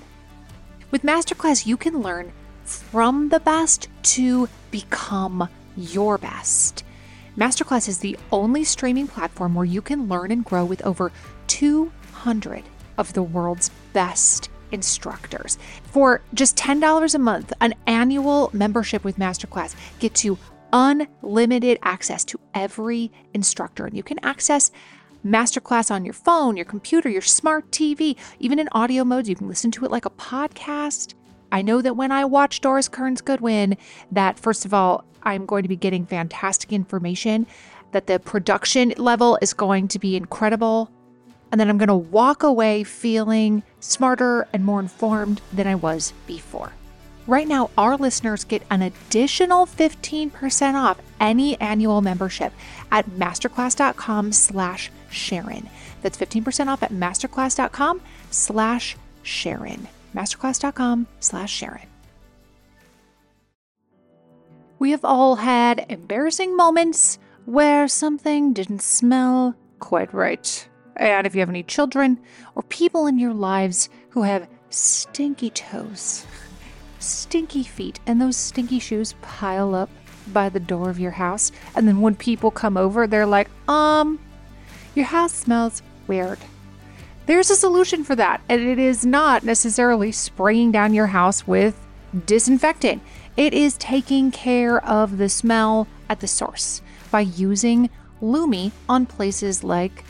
With 0.89 1.03
Masterclass, 1.03 1.65
you 1.65 1.77
can 1.77 2.01
learn 2.01 2.33
from 2.65 3.29
the 3.29 3.39
best 3.39 3.87
to 4.03 4.49
become 4.71 5.47
your 5.77 6.17
best. 6.17 6.83
Masterclass 7.38 7.88
is 7.88 8.00
the 8.00 8.17
only 8.31 8.63
streaming 8.63 9.07
platform 9.07 9.55
where 9.55 9.65
you 9.65 9.81
can 9.81 10.09
learn 10.09 10.31
and 10.31 10.43
grow 10.43 10.65
with 10.65 10.85
over 10.85 11.11
200 11.47 12.63
of 12.97 13.13
the 13.13 13.23
world's 13.23 13.71
best 13.93 14.50
instructors. 14.71 15.57
For 15.83 16.21
just 16.33 16.57
$10 16.57 17.15
a 17.15 17.19
month, 17.19 17.53
an 17.61 17.73
annual 17.88 18.50
membership 18.53 19.03
with 19.03 19.17
Masterclass 19.17 19.75
gets 20.00 20.25
you 20.25 20.38
unlimited 20.73 21.79
access 21.83 22.25
to 22.25 22.39
every 22.53 23.11
instructor. 23.33 23.85
And 23.85 23.95
you 23.95 24.03
can 24.03 24.23
access 24.23 24.71
Masterclass 25.25 25.91
on 25.91 26.03
your 26.03 26.13
phone, 26.13 26.57
your 26.57 26.65
computer, 26.65 27.07
your 27.07 27.21
smart 27.21 27.69
TV, 27.71 28.17
even 28.39 28.59
in 28.59 28.67
audio 28.71 29.03
modes. 29.03 29.29
You 29.29 29.35
can 29.35 29.47
listen 29.47 29.71
to 29.71 29.85
it 29.85 29.91
like 29.91 30.05
a 30.05 30.09
podcast. 30.11 31.13
I 31.51 31.62
know 31.62 31.81
that 31.81 31.96
when 31.96 32.12
I 32.12 32.25
watch 32.25 32.62
Doris 32.62 32.88
Kearns 32.88 33.22
Goodwin, 33.22 33.77
that 34.12 34.39
first 34.39 34.65
of 34.65 34.74
all, 34.74 35.03
I'm 35.24 35.46
going 35.46 35.63
to 35.63 35.70
be 35.70 35.75
getting 35.75 36.05
fantastic 36.05 36.72
information, 36.72 37.46
that 37.91 38.08
the 38.08 38.20
production 38.20 38.93
level 38.98 39.38
is 39.41 39.53
going 39.53 39.88
to 39.89 40.00
be 40.00 40.15
incredible, 40.15 40.89
and 41.51 41.60
then 41.60 41.70
I'm 41.70 41.77
going 41.77 41.88
to 41.88 41.96
walk 41.96 42.43
away 42.43 42.84
feeling 42.84 43.63
smarter 43.79 44.48
and 44.53 44.63
more 44.63 44.79
informed 44.79 45.41
than 45.51 45.67
I 45.67 45.75
was 45.75 46.13
before. 46.25 46.72
Right 47.27 47.48
now, 47.48 47.70
our 47.77 47.98
listeners 47.98 48.43
get 48.43 48.63
an 48.72 48.81
additional 48.81 49.65
15% 49.65 50.74
off 50.74 51.00
any 51.20 51.60
annual 51.62 52.01
membership 52.01 52.51
at 52.91 53.10
masterclass.com 53.12 54.31
slash 54.31 54.91
Sharon. 55.10 55.70
That's 56.01 56.17
15% 56.17 56.67
off 56.67 56.81
at 56.81 56.91
masterclass.com 56.91 58.01
slash 58.31 58.98
Sharon. 59.22 59.88
Masterclass.com 60.15 61.08
slash 61.20 61.51
Sharon. 61.51 61.88
We 64.80 64.91
have 64.91 65.06
all 65.06 65.36
had 65.36 65.86
embarrassing 65.89 66.58
moments 66.58 67.20
where 67.46 67.88
something 67.88 68.53
didn't 68.53 68.82
smell 68.82 69.56
quite 69.80 70.13
right. 70.13 70.68
And 70.96 71.27
if 71.27 71.36
you 71.36 71.39
have 71.39 71.50
any 71.50 71.63
children 71.63 72.20
or 72.56 72.63
people 72.63 73.08
in 73.08 73.20
your 73.20 73.34
lives 73.34 73.89
who 74.10 74.24
have 74.24 74.50
stinky 74.70 75.50
toes, 75.50 76.25
stinky 77.00 77.63
feet, 77.63 78.00
and 78.08 78.20
those 78.20 78.38
stinky 78.38 78.80
shoes 78.80 79.15
pile 79.22 79.75
up 79.75 79.89
by 80.34 80.50
the 80.50 80.60
door 80.60 80.89
of 80.89 81.00
your 81.00 81.12
house, 81.12 81.51
and 81.75 81.88
then 81.88 82.01
when 82.01 82.15
people 82.15 82.51
come 82.51 82.77
over, 82.77 83.08
they're 83.08 83.25
like, 83.25 83.50
um, 83.70 84.20
your 84.96 85.06
house 85.06 85.34
smells 85.34 85.82
weird. 86.08 86.39
There's 87.27 87.51
a 87.51 87.55
solution 87.55 88.03
for 88.03 88.15
that, 88.15 88.41
and 88.49 88.61
it 88.61 88.79
is 88.79 89.05
not 89.05 89.43
necessarily 89.43 90.11
spraying 90.11 90.71
down 90.71 90.93
your 90.93 91.07
house 91.07 91.47
with 91.47 91.79
disinfectant. 92.25 93.01
It 93.37 93.53
is 93.53 93.77
taking 93.77 94.31
care 94.31 94.83
of 94.85 95.17
the 95.17 95.29
smell 95.29 95.87
at 96.09 96.19
the 96.19 96.27
source 96.27 96.81
by 97.09 97.21
using 97.21 97.89
Lume 98.21 98.71
on 98.89 99.05
places 99.05 99.63
like 99.63 100.03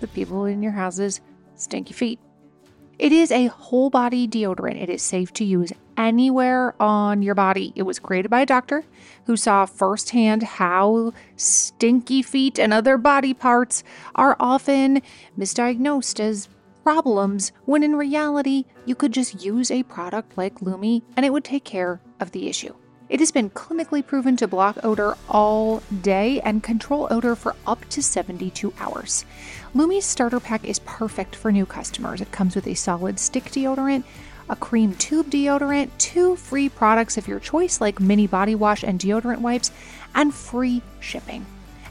the 0.00 0.06
people 0.06 0.44
in 0.44 0.62
your 0.62 0.72
house's 0.72 1.20
stinky 1.56 1.94
feet. 1.94 2.20
It 2.98 3.12
is 3.12 3.30
a 3.30 3.46
whole 3.46 3.90
body 3.90 4.26
deodorant. 4.26 4.82
It 4.82 4.90
is 4.90 5.02
safe 5.02 5.32
to 5.34 5.44
use 5.44 5.72
anywhere 5.96 6.74
on 6.80 7.22
your 7.22 7.34
body. 7.34 7.72
It 7.76 7.82
was 7.82 7.98
created 7.98 8.28
by 8.28 8.40
a 8.40 8.46
doctor 8.46 8.84
who 9.26 9.36
saw 9.36 9.66
firsthand 9.66 10.42
how 10.42 11.12
stinky 11.36 12.22
feet 12.22 12.58
and 12.58 12.72
other 12.72 12.98
body 12.98 13.34
parts 13.34 13.84
are 14.14 14.36
often 14.40 15.02
misdiagnosed 15.38 16.18
as 16.20 16.48
problems 16.88 17.52
when 17.66 17.82
in 17.82 17.94
reality 17.94 18.64
you 18.86 18.94
could 18.94 19.12
just 19.12 19.44
use 19.44 19.70
a 19.70 19.82
product 19.82 20.38
like 20.38 20.62
Lume 20.62 21.02
and 21.18 21.26
it 21.26 21.30
would 21.30 21.44
take 21.44 21.62
care 21.62 22.00
of 22.18 22.32
the 22.32 22.48
issue. 22.48 22.74
It 23.10 23.20
has 23.20 23.30
been 23.30 23.50
clinically 23.50 24.06
proven 24.06 24.38
to 24.38 24.48
block 24.48 24.78
odor 24.82 25.14
all 25.28 25.82
day 26.00 26.40
and 26.40 26.62
control 26.62 27.06
odor 27.10 27.34
for 27.34 27.54
up 27.66 27.86
to 27.90 28.02
72 28.02 28.72
hours. 28.78 29.26
Lume's 29.74 30.06
starter 30.06 30.40
pack 30.40 30.64
is 30.64 30.78
perfect 30.78 31.36
for 31.36 31.52
new 31.52 31.66
customers. 31.66 32.22
It 32.22 32.32
comes 32.32 32.54
with 32.54 32.66
a 32.66 32.72
solid 32.72 33.18
stick 33.18 33.44
deodorant, 33.44 34.04
a 34.48 34.56
cream 34.56 34.94
tube 34.94 35.28
deodorant, 35.28 35.90
two 35.98 36.36
free 36.36 36.70
products 36.70 37.18
of 37.18 37.28
your 37.28 37.38
choice 37.38 37.82
like 37.82 38.00
mini 38.00 38.26
body 38.26 38.54
wash 38.54 38.82
and 38.82 38.98
deodorant 38.98 39.42
wipes, 39.42 39.72
and 40.14 40.32
free 40.32 40.80
shipping. 41.00 41.44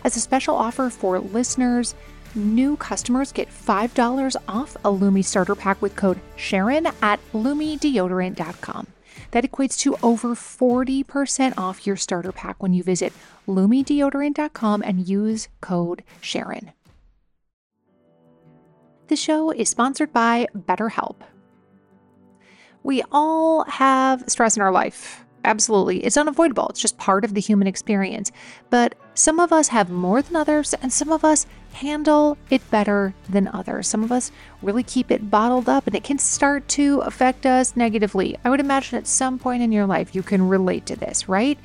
As 0.04 0.16
a 0.16 0.22
special 0.22 0.56
offer 0.56 0.90
for 0.90 1.20
listeners, 1.20 1.94
new 2.36 2.78
customers 2.78 3.32
get 3.32 3.50
$5 3.50 4.36
off 4.48 4.78
a 4.84 4.90
Lume 4.90 5.24
starter 5.24 5.56
pack 5.56 5.82
with 5.82 5.96
code 5.96 6.20
Sharon 6.36 6.88
at 7.02 7.20
LumeDeodorant.com. 7.34 8.88
That 9.32 9.44
equates 9.44 9.78
to 9.80 9.98
over 10.04 10.36
40% 10.36 11.58
off 11.58 11.86
your 11.86 11.96
starter 11.96 12.32
pack 12.32 12.62
when 12.62 12.74
you 12.74 12.84
visit 12.84 13.14
LumeDeodorant.com 13.48 14.84
and 14.84 15.08
use 15.08 15.48
code 15.62 16.04
Sharon. 16.22 16.72
The 19.08 19.16
show 19.16 19.52
is 19.52 19.70
sponsored 19.70 20.12
by 20.12 20.48
BetterHelp. 20.56 21.16
We 22.84 23.04
all 23.12 23.64
have 23.66 24.24
stress 24.28 24.56
in 24.56 24.62
our 24.62 24.72
life. 24.72 25.26
Absolutely. 25.46 26.04
It's 26.04 26.18
unavoidable. 26.18 26.68
It's 26.70 26.82
just 26.82 26.98
part 26.98 27.24
of 27.24 27.34
the 27.34 27.42
human 27.42 27.68
experience. 27.68 28.32
But 28.70 28.96
Some 29.18 29.40
of 29.40 29.52
us 29.52 29.70
have 29.70 29.90
more 29.90 30.22
than 30.22 30.36
others, 30.36 30.76
and 30.76 30.94
some 30.94 31.12
of 31.12 31.26
us 31.26 31.48
handle 31.78 32.38
it 32.50 32.70
better 32.72 33.14
than 33.30 33.48
others. 33.48 33.88
Some 33.88 34.04
of 34.04 34.12
us 34.12 34.32
really 34.62 34.84
keep 34.84 35.12
it 35.12 35.30
bottled 35.30 35.70
up, 35.70 35.88
and 35.88 35.96
it 35.96 36.04
can 36.04 36.18
start 36.18 36.68
to 36.70 37.00
affect 37.02 37.46
us 37.46 37.76
negatively. 37.76 38.38
I 38.44 38.50
would 38.50 38.60
imagine 38.60 38.98
at 38.98 39.08
some 39.08 39.38
point 39.40 39.64
in 39.64 39.72
your 39.72 39.86
life 39.86 40.16
you 40.16 40.24
can 40.24 40.48
relate 40.48 40.86
to 40.88 40.96
this, 40.96 41.30
right? 41.30 41.58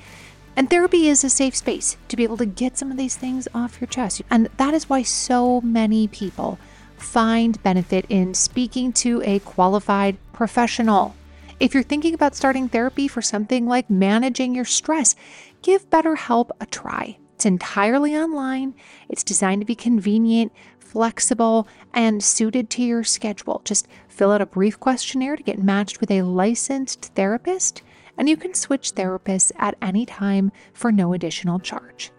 And 0.54 0.69
therapy 0.69 1.09
is 1.09 1.25
a 1.25 1.31
safe 1.31 1.57
space 1.57 1.97
to 2.09 2.16
be 2.16 2.25
able 2.25 2.37
to 2.37 2.47
get 2.47 2.76
some 2.76 2.90
of 2.90 2.99
these 2.99 3.16
things 3.16 3.49
off 3.54 3.81
your 3.81 3.88
chest. 3.88 4.23
And 4.31 4.49
that 4.59 4.75
is 4.75 4.88
why 4.88 5.02
so 5.02 5.62
many 5.62 6.09
people 6.09 6.59
find 6.99 7.62
benefit 7.62 8.04
in 8.09 8.35
speaking 8.35 8.92
to 8.92 9.23
a 9.25 9.38
qualified 9.40 10.19
professional. 10.33 11.14
If 11.59 11.73
you're 11.73 11.83
thinking 11.83 12.12
about 12.12 12.37
starting 12.37 12.69
therapy 12.69 13.09
for 13.09 13.23
something 13.23 13.66
like 13.66 13.88
managing 13.88 14.54
your 14.54 14.66
stress, 14.66 15.14
give 15.62 15.88
BetterHelp 15.88 16.50
a 16.61 16.66
try. 16.66 17.16
It's 17.43 17.47
entirely 17.47 18.17
online, 18.17 18.73
it's 19.09 19.25
designed 19.25 19.63
to 19.63 19.67
be 19.67 19.75
convenient, 19.75 20.53
flexible, 20.79 21.67
and 21.93 22.23
suited 22.23 22.71
to 22.71 22.85
your 22.85 23.03
schedule. 23.03 23.63
Just 23.65 23.89
fill 24.07 24.31
out 24.31 24.41
a 24.41 24.47
brief 24.47 24.79
questionnaire 24.79 25.35
to 25.35 25.43
get 25.43 25.61
matched 25.61 26.01
with 26.01 26.13
a 26.13 26.23
licensed 26.23 27.07
therapist, 27.17 27.83
and 28.17 28.29
you 28.29 28.37
can 28.37 28.55
switch 28.55 28.95
therapists 28.95 29.51
at 29.57 29.75
any 29.83 30.07
time 30.07 30.53
for 30.73 30.93
no 30.93 31.15
additional 31.15 31.59
charge. 31.59 32.13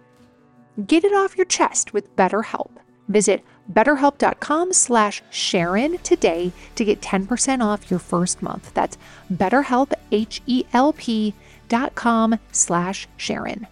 Get 0.86 1.06
it 1.06 1.14
off 1.14 1.38
your 1.38 1.46
chest 1.46 1.94
with 1.94 2.14
BetterHelp. 2.18 2.72
Visit 3.08 3.46
betterhelp.com 3.72 4.74
slash 4.74 5.24
Sharon 5.30 6.00
today 6.00 6.52
to 6.76 6.84
get 6.84 7.00
10% 7.00 7.64
off 7.64 7.90
your 7.90 8.02
first 8.02 8.42
month. 8.42 8.74
That's 8.74 8.98
betterhelp, 9.32 9.94
H-E-L-P 10.12 11.34
dot 11.70 11.96
com 11.96 12.38
slash 12.52 13.08
Sharon. 13.16 13.68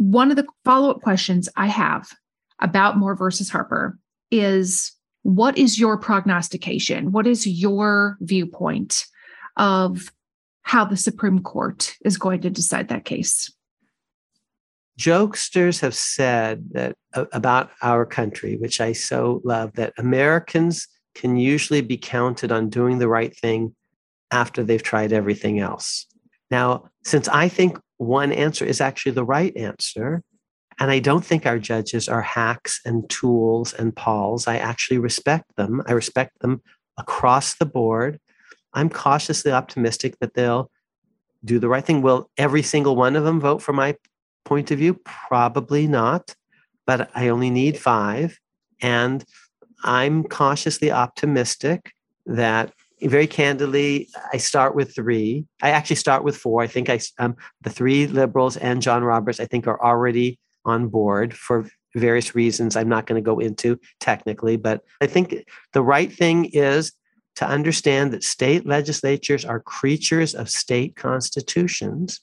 One 0.00 0.30
of 0.30 0.36
the 0.38 0.46
follow-up 0.64 1.02
questions 1.02 1.46
I 1.56 1.66
have 1.66 2.08
about 2.58 2.96
Moore 2.96 3.14
versus 3.14 3.50
Harper 3.50 3.98
is 4.30 4.92
what 5.24 5.58
is 5.58 5.78
your 5.78 5.98
prognostication? 5.98 7.12
What 7.12 7.26
is 7.26 7.46
your 7.46 8.16
viewpoint 8.22 9.04
of 9.58 10.10
how 10.62 10.86
the 10.86 10.96
Supreme 10.96 11.40
Court 11.40 11.94
is 12.02 12.16
going 12.16 12.40
to 12.40 12.48
decide 12.48 12.88
that 12.88 13.04
case? 13.04 13.52
Jokesters 14.98 15.80
have 15.80 15.94
said 15.94 16.64
that 16.70 16.96
uh, 17.12 17.26
about 17.32 17.70
our 17.82 18.06
country, 18.06 18.56
which 18.56 18.80
I 18.80 18.94
so 18.94 19.42
love, 19.44 19.74
that 19.74 19.92
Americans 19.98 20.88
can 21.14 21.36
usually 21.36 21.82
be 21.82 21.98
counted 21.98 22.50
on 22.50 22.70
doing 22.70 23.00
the 23.00 23.08
right 23.08 23.36
thing 23.36 23.74
after 24.30 24.64
they've 24.64 24.82
tried 24.82 25.12
everything 25.12 25.58
else. 25.60 26.06
Now, 26.50 26.88
since 27.04 27.28
I 27.28 27.48
think 27.48 27.78
one 28.00 28.32
answer 28.32 28.64
is 28.64 28.80
actually 28.80 29.12
the 29.12 29.24
right 29.24 29.54
answer. 29.58 30.22
And 30.78 30.90
I 30.90 31.00
don't 31.00 31.24
think 31.24 31.44
our 31.44 31.58
judges 31.58 32.08
are 32.08 32.22
hacks 32.22 32.80
and 32.86 33.08
tools 33.10 33.74
and 33.74 33.94
pols. 33.94 34.48
I 34.48 34.56
actually 34.56 34.96
respect 34.96 35.54
them. 35.56 35.82
I 35.86 35.92
respect 35.92 36.38
them 36.40 36.62
across 36.96 37.54
the 37.56 37.66
board. 37.66 38.18
I'm 38.72 38.88
cautiously 38.88 39.52
optimistic 39.52 40.18
that 40.20 40.32
they'll 40.32 40.70
do 41.44 41.58
the 41.58 41.68
right 41.68 41.84
thing. 41.84 42.00
Will 42.00 42.30
every 42.38 42.62
single 42.62 42.96
one 42.96 43.16
of 43.16 43.24
them 43.24 43.38
vote 43.38 43.60
for 43.60 43.74
my 43.74 43.94
point 44.46 44.70
of 44.70 44.78
view? 44.78 44.94
Probably 45.04 45.86
not, 45.86 46.34
but 46.86 47.10
I 47.14 47.28
only 47.28 47.50
need 47.50 47.76
five. 47.76 48.38
And 48.80 49.22
I'm 49.84 50.24
cautiously 50.24 50.90
optimistic 50.90 51.92
that 52.24 52.72
very 53.02 53.26
candidly, 53.26 54.08
I 54.32 54.36
start 54.36 54.74
with 54.74 54.94
three. 54.94 55.46
I 55.62 55.70
actually 55.70 55.96
start 55.96 56.24
with 56.24 56.36
four. 56.36 56.62
I 56.62 56.66
think 56.66 56.88
I 56.88 57.00
um, 57.18 57.36
the 57.62 57.70
three 57.70 58.06
liberals 58.06 58.56
and 58.56 58.82
John 58.82 59.04
Roberts 59.04 59.40
I 59.40 59.46
think 59.46 59.66
are 59.66 59.82
already 59.82 60.38
on 60.64 60.88
board 60.88 61.34
for 61.34 61.66
various 61.94 62.34
reasons 62.34 62.76
I'm 62.76 62.88
not 62.88 63.06
going 63.06 63.20
to 63.20 63.24
go 63.24 63.38
into 63.38 63.78
technically, 63.98 64.56
but 64.56 64.82
I 65.00 65.06
think 65.06 65.34
the 65.72 65.82
right 65.82 66.12
thing 66.12 66.46
is 66.52 66.92
to 67.36 67.46
understand 67.46 68.12
that 68.12 68.22
state 68.22 68.66
legislatures 68.66 69.44
are 69.44 69.60
creatures 69.60 70.34
of 70.34 70.50
state 70.50 70.96
constitutions 70.96 72.20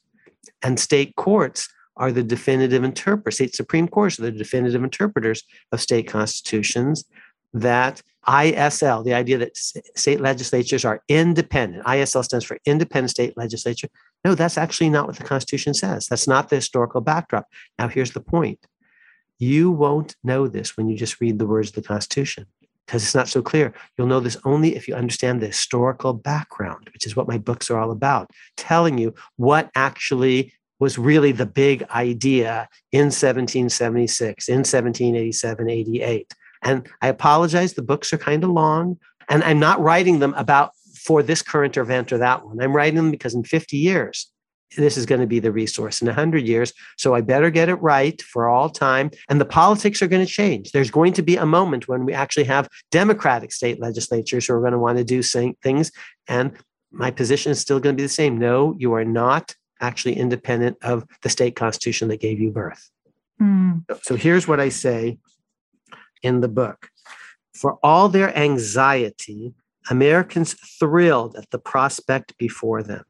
and 0.62 0.78
state 0.78 1.16
courts 1.16 1.68
are 1.96 2.12
the 2.12 2.22
definitive 2.22 2.84
interpreters. 2.84 3.34
State 3.34 3.54
Supreme 3.54 3.88
Courts 3.88 4.18
are 4.18 4.22
the 4.22 4.30
definitive 4.30 4.84
interpreters 4.84 5.42
of 5.72 5.80
state 5.80 6.06
constitutions 6.06 7.04
that 7.52 8.02
ISL, 8.28 9.04
the 9.04 9.14
idea 9.14 9.38
that 9.38 9.56
state 9.56 10.20
legislatures 10.20 10.84
are 10.84 11.02
independent. 11.08 11.84
ISL 11.84 12.22
stands 12.22 12.44
for 12.44 12.58
independent 12.66 13.10
state 13.10 13.36
legislature. 13.36 13.88
No, 14.24 14.34
that's 14.34 14.58
actually 14.58 14.90
not 14.90 15.06
what 15.06 15.16
the 15.16 15.24
Constitution 15.24 15.72
says. 15.72 16.06
That's 16.06 16.28
not 16.28 16.50
the 16.50 16.56
historical 16.56 17.00
backdrop. 17.00 17.46
Now, 17.78 17.88
here's 17.88 18.12
the 18.12 18.20
point 18.20 18.58
you 19.38 19.70
won't 19.70 20.16
know 20.22 20.46
this 20.46 20.76
when 20.76 20.88
you 20.88 20.96
just 20.96 21.20
read 21.20 21.38
the 21.38 21.46
words 21.46 21.70
of 21.70 21.76
the 21.76 21.82
Constitution 21.82 22.46
because 22.84 23.02
it's 23.02 23.14
not 23.14 23.28
so 23.28 23.40
clear. 23.40 23.72
You'll 23.96 24.08
know 24.08 24.20
this 24.20 24.36
only 24.44 24.74
if 24.74 24.88
you 24.88 24.94
understand 24.94 25.40
the 25.40 25.46
historical 25.46 26.12
background, 26.12 26.90
which 26.92 27.06
is 27.06 27.14
what 27.14 27.28
my 27.28 27.38
books 27.38 27.70
are 27.70 27.78
all 27.78 27.90
about, 27.90 28.30
telling 28.56 28.98
you 28.98 29.14
what 29.36 29.70
actually 29.74 30.52
was 30.80 30.98
really 30.98 31.32
the 31.32 31.46
big 31.46 31.82
idea 31.90 32.68
in 32.92 33.06
1776, 33.06 34.48
in 34.48 34.58
1787, 34.58 35.70
88 35.70 36.34
and 36.62 36.88
I 37.02 37.08
apologize, 37.08 37.74
the 37.74 37.82
books 37.82 38.12
are 38.12 38.18
kind 38.18 38.44
of 38.44 38.50
long. 38.50 38.98
And 39.28 39.44
I'm 39.44 39.58
not 39.58 39.80
writing 39.80 40.20
them 40.20 40.34
about 40.34 40.72
for 40.94 41.22
this 41.22 41.42
current 41.42 41.76
event 41.76 42.12
or 42.12 42.18
that 42.18 42.44
one. 42.44 42.60
I'm 42.60 42.74
writing 42.74 42.96
them 42.96 43.10
because 43.10 43.34
in 43.34 43.44
50 43.44 43.76
years, 43.76 44.30
this 44.76 44.96
is 44.96 45.06
going 45.06 45.20
to 45.20 45.26
be 45.26 45.38
the 45.38 45.52
resource 45.52 46.02
in 46.02 46.06
100 46.06 46.46
years. 46.46 46.72
So 46.96 47.14
I 47.14 47.20
better 47.20 47.50
get 47.50 47.68
it 47.68 47.76
right 47.76 48.20
for 48.20 48.48
all 48.48 48.68
time. 48.68 49.10
And 49.28 49.40
the 49.40 49.46
politics 49.46 50.02
are 50.02 50.06
going 50.08 50.24
to 50.24 50.30
change. 50.30 50.72
There's 50.72 50.90
going 50.90 51.14
to 51.14 51.22
be 51.22 51.36
a 51.36 51.46
moment 51.46 51.88
when 51.88 52.04
we 52.04 52.12
actually 52.12 52.44
have 52.44 52.68
Democratic 52.90 53.52
state 53.52 53.80
legislatures 53.80 54.46
who 54.46 54.54
are 54.54 54.60
going 54.60 54.72
to 54.72 54.78
want 54.78 54.98
to 54.98 55.04
do 55.04 55.22
things. 55.22 55.90
And 56.26 56.52
my 56.90 57.10
position 57.10 57.52
is 57.52 57.60
still 57.60 57.80
going 57.80 57.96
to 57.96 58.00
be 58.00 58.04
the 58.04 58.10
same. 58.10 58.38
No, 58.38 58.74
you 58.78 58.92
are 58.94 59.04
not 59.04 59.54
actually 59.80 60.16
independent 60.16 60.76
of 60.82 61.04
the 61.22 61.28
state 61.28 61.56
constitution 61.56 62.08
that 62.08 62.20
gave 62.20 62.40
you 62.40 62.50
birth. 62.50 62.90
Mm. 63.40 63.84
So 64.02 64.16
here's 64.16 64.48
what 64.48 64.60
I 64.60 64.68
say 64.68 65.18
in 66.22 66.40
the 66.40 66.48
book. 66.48 66.90
For 67.54 67.78
all 67.82 68.08
their 68.08 68.36
anxiety, 68.36 69.54
Americans 69.90 70.54
thrilled 70.54 71.36
at 71.36 71.50
the 71.50 71.58
prospect 71.58 72.36
before 72.38 72.82
them. 72.82 73.04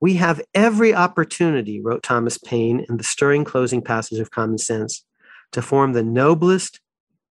We 0.00 0.14
have 0.14 0.42
every 0.54 0.94
opportunity, 0.94 1.80
wrote 1.80 2.02
Thomas 2.02 2.36
Paine 2.36 2.84
in 2.88 2.98
the 2.98 3.04
stirring 3.04 3.44
closing 3.44 3.80
passage 3.80 4.18
of 4.18 4.30
Common 4.30 4.58
Sense, 4.58 5.04
to 5.52 5.62
form 5.62 5.92
the 5.92 6.02
noblest, 6.02 6.80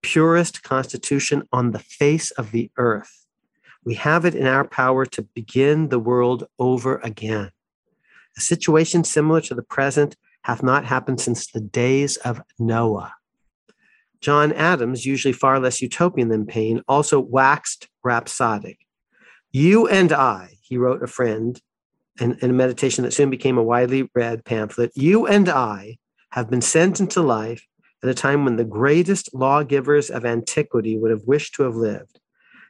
purest 0.01 0.63
constitution 0.63 1.43
on 1.51 1.71
the 1.71 1.79
face 1.79 2.31
of 2.31 2.51
the 2.51 2.71
earth. 2.77 3.25
We 3.83 3.95
have 3.95 4.23
it 4.23 4.33
in 4.33 4.47
our 4.47 4.65
power 4.65 5.05
to 5.07 5.21
begin 5.21 5.89
the 5.89 5.99
world 5.99 6.45
over 6.57 6.97
again. 6.99 7.51
A 8.37 8.41
situation 8.41 9.03
similar 9.03 9.41
to 9.41 9.55
the 9.55 9.61
present 9.61 10.15
hath 10.43 10.63
not 10.63 10.85
happened 10.85 11.19
since 11.19 11.47
the 11.47 11.61
days 11.61 12.17
of 12.17 12.41
Noah. 12.57 13.13
John 14.23 14.53
Adams, 14.53 15.05
usually 15.05 15.33
far 15.33 15.59
less 15.59 15.81
utopian 15.81 16.29
than 16.29 16.45
Paine, 16.45 16.81
also 16.87 17.19
waxed 17.19 17.89
rhapsodic. 18.03 18.79
You 19.51 19.87
and 19.87 20.13
I, 20.13 20.57
he 20.61 20.77
wrote 20.77 21.03
a 21.03 21.07
friend 21.07 21.61
in, 22.21 22.37
in 22.41 22.49
a 22.49 22.53
meditation 22.53 23.03
that 23.03 23.11
soon 23.11 23.29
became 23.29 23.57
a 23.57 23.63
widely 23.63 24.09
read 24.15 24.45
pamphlet, 24.45 24.91
you 24.95 25.27
and 25.27 25.49
I 25.49 25.97
have 26.31 26.49
been 26.49 26.61
sent 26.61 27.01
into 27.01 27.21
life 27.21 27.67
at 28.01 28.09
a 28.09 28.13
time 28.13 28.45
when 28.45 28.55
the 28.55 28.63
greatest 28.63 29.29
lawgivers 29.33 30.09
of 30.09 30.25
antiquity 30.25 30.97
would 30.97 31.11
have 31.11 31.27
wished 31.27 31.55
to 31.55 31.63
have 31.63 31.75
lived. 31.75 32.19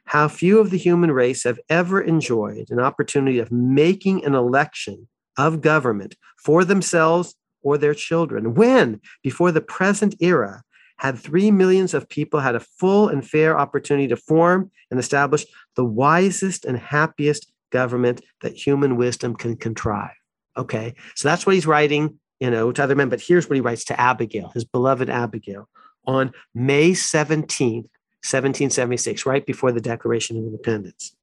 How 0.06 0.26
few 0.26 0.58
of 0.58 0.70
the 0.70 0.76
human 0.76 1.12
race 1.12 1.44
have 1.44 1.60
ever 1.68 2.00
enjoyed 2.00 2.70
an 2.70 2.80
opportunity 2.80 3.38
of 3.38 3.52
making 3.52 4.24
an 4.24 4.34
election 4.34 5.08
of 5.38 5.60
government 5.60 6.16
for 6.36 6.64
themselves 6.64 7.36
or 7.62 7.78
their 7.78 7.94
children, 7.94 8.54
when, 8.54 9.00
before 9.22 9.52
the 9.52 9.62
present 9.62 10.16
era, 10.20 10.62
had 11.04 11.18
three 11.18 11.50
millions 11.50 11.92
of 11.92 12.08
people 12.08 12.40
had 12.40 12.54
a 12.54 12.60
full 12.60 13.08
and 13.08 13.28
fair 13.28 13.58
opportunity 13.58 14.08
to 14.08 14.16
form 14.16 14.70
and 14.90 14.98
establish 14.98 15.44
the 15.76 15.84
wisest 15.84 16.64
and 16.64 16.78
happiest 16.78 17.52
government 17.68 18.22
that 18.40 18.54
human 18.54 18.96
wisdom 18.96 19.36
can 19.36 19.54
contrive. 19.54 20.14
Okay, 20.56 20.94
so 21.14 21.28
that's 21.28 21.44
what 21.44 21.56
he's 21.56 21.66
writing, 21.66 22.18
you 22.40 22.50
know, 22.50 22.72
to 22.72 22.82
other 22.82 22.96
men. 22.96 23.10
But 23.10 23.20
here's 23.20 23.50
what 23.50 23.56
he 23.56 23.60
writes 23.60 23.84
to 23.84 24.00
Abigail, 24.00 24.48
his 24.54 24.64
beloved 24.64 25.10
Abigail, 25.10 25.68
on 26.06 26.32
May 26.54 26.92
17th, 26.92 27.90
1776, 28.24 29.26
right 29.26 29.44
before 29.44 29.72
the 29.72 29.82
Declaration 29.82 30.38
of 30.38 30.44
Independence. 30.44 31.14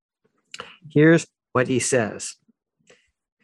Here's 0.92 1.26
what 1.54 1.68
he 1.68 1.80
says. 1.80 2.36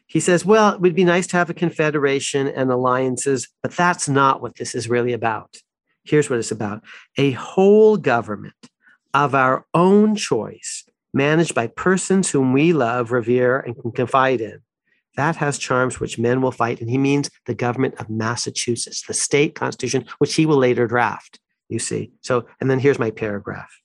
He 0.05 0.19
says, 0.19 0.45
Well, 0.45 0.75
it 0.75 0.81
would 0.81 0.93
be 0.93 1.03
nice 1.03 1.25
to 1.27 1.37
have 1.37 1.49
a 1.49 1.55
confederation 1.55 2.47
and 2.47 2.71
alliances, 2.71 3.47
but 3.63 3.71
that's 3.71 4.07
not 4.07 4.39
what 4.39 4.57
this 4.57 4.75
is 4.75 4.87
really 4.87 5.13
about. 5.13 5.57
Here's 6.07 6.29
what 6.29 6.39
it's 6.39 6.51
about 6.51 6.83
a 7.17 7.31
whole 7.31 7.97
government 7.97 8.69
of 9.13 9.35
our 9.35 9.65
own 9.73 10.15
choice, 10.15 10.85
managed 11.13 11.53
by 11.53 11.67
persons 11.67 12.31
whom 12.31 12.53
we 12.53 12.73
love, 12.73 13.11
revere, 13.11 13.59
and 13.59 13.77
can 13.79 13.91
confide 13.91 14.41
in. 14.41 14.61
that 15.15 15.37
has 15.37 15.57
charms 15.57 15.99
which 15.99 16.19
men 16.19 16.41
will 16.41 16.51
fight. 16.51 16.79
And 16.79 16.89
he 16.89 16.97
means 16.99 17.31
the 17.45 17.55
government 17.55 17.95
of 17.99 18.09
Massachusetts, 18.09 19.01
the 19.01 19.15
state 19.15 19.55
constitution, 19.55 20.05
which 20.19 20.35
he 20.35 20.45
will 20.45 20.57
later 20.57 20.87
draft. 20.87 21.39
You 21.69 21.79
see. 21.79 22.11
So, 22.21 22.45
and 22.61 22.69
then 22.69 22.79
here's 22.79 22.99
my 22.99 23.11
paragraph. 23.11 23.81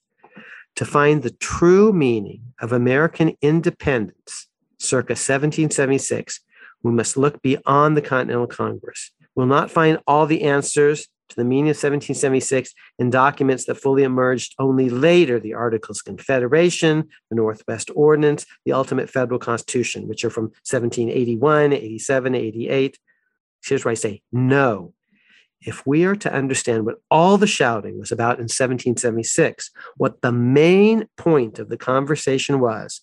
To 0.76 0.85
find 0.85 1.22
the 1.22 1.30
true 1.30 1.92
meaning 1.92 2.42
of 2.61 2.72
American 2.72 3.37
independence 3.42 4.48
circa 4.78 5.12
1776, 5.12 6.40
we 6.82 6.92
must 6.92 7.16
look 7.16 7.42
beyond 7.42 7.96
the 7.96 8.02
Continental 8.02 8.46
Congress. 8.46 9.11
We'll 9.35 9.46
not 9.46 9.70
find 9.70 9.98
all 10.06 10.26
the 10.26 10.42
answers 10.42 11.08
to 11.33 11.37
the 11.37 11.45
meaning 11.45 11.71
of 11.71 11.77
1776 11.77 12.73
in 12.99 13.11
documents 13.11 13.64
that 13.64 13.77
fully 13.77 14.03
emerged 14.03 14.55
only 14.59 14.88
later 14.88 15.40
the 15.40 15.55
Articles 15.55 16.01
of 16.01 16.05
Confederation, 16.05 17.09
the 17.31 17.37
Northwest 17.37 17.90
Ordinance, 17.95 18.47
the 18.64 18.73
ultimate 18.73 19.11
federal 19.11 19.38
constitution, 19.38 20.09
which 20.09 20.25
are 20.25 20.31
from 20.31 20.45
1781, 20.45 21.73
87, 21.73 22.35
88. 22.35 22.99
Here's 23.64 23.85
where 23.85 23.92
I 23.92 23.95
say 23.95 24.23
no. 24.31 24.92
If 25.61 25.87
we 25.87 26.05
are 26.05 26.16
to 26.16 26.33
understand 26.33 26.85
what 26.85 26.97
all 27.11 27.38
the 27.38 27.47
shouting 27.47 27.99
was 27.99 28.11
about 28.11 28.38
in 28.38 28.45
1776, 28.45 29.71
what 29.97 30.21
the 30.21 30.33
main 30.33 31.09
point 31.16 31.59
of 31.59 31.68
the 31.68 31.77
conversation 31.77 32.59
was, 32.59 33.03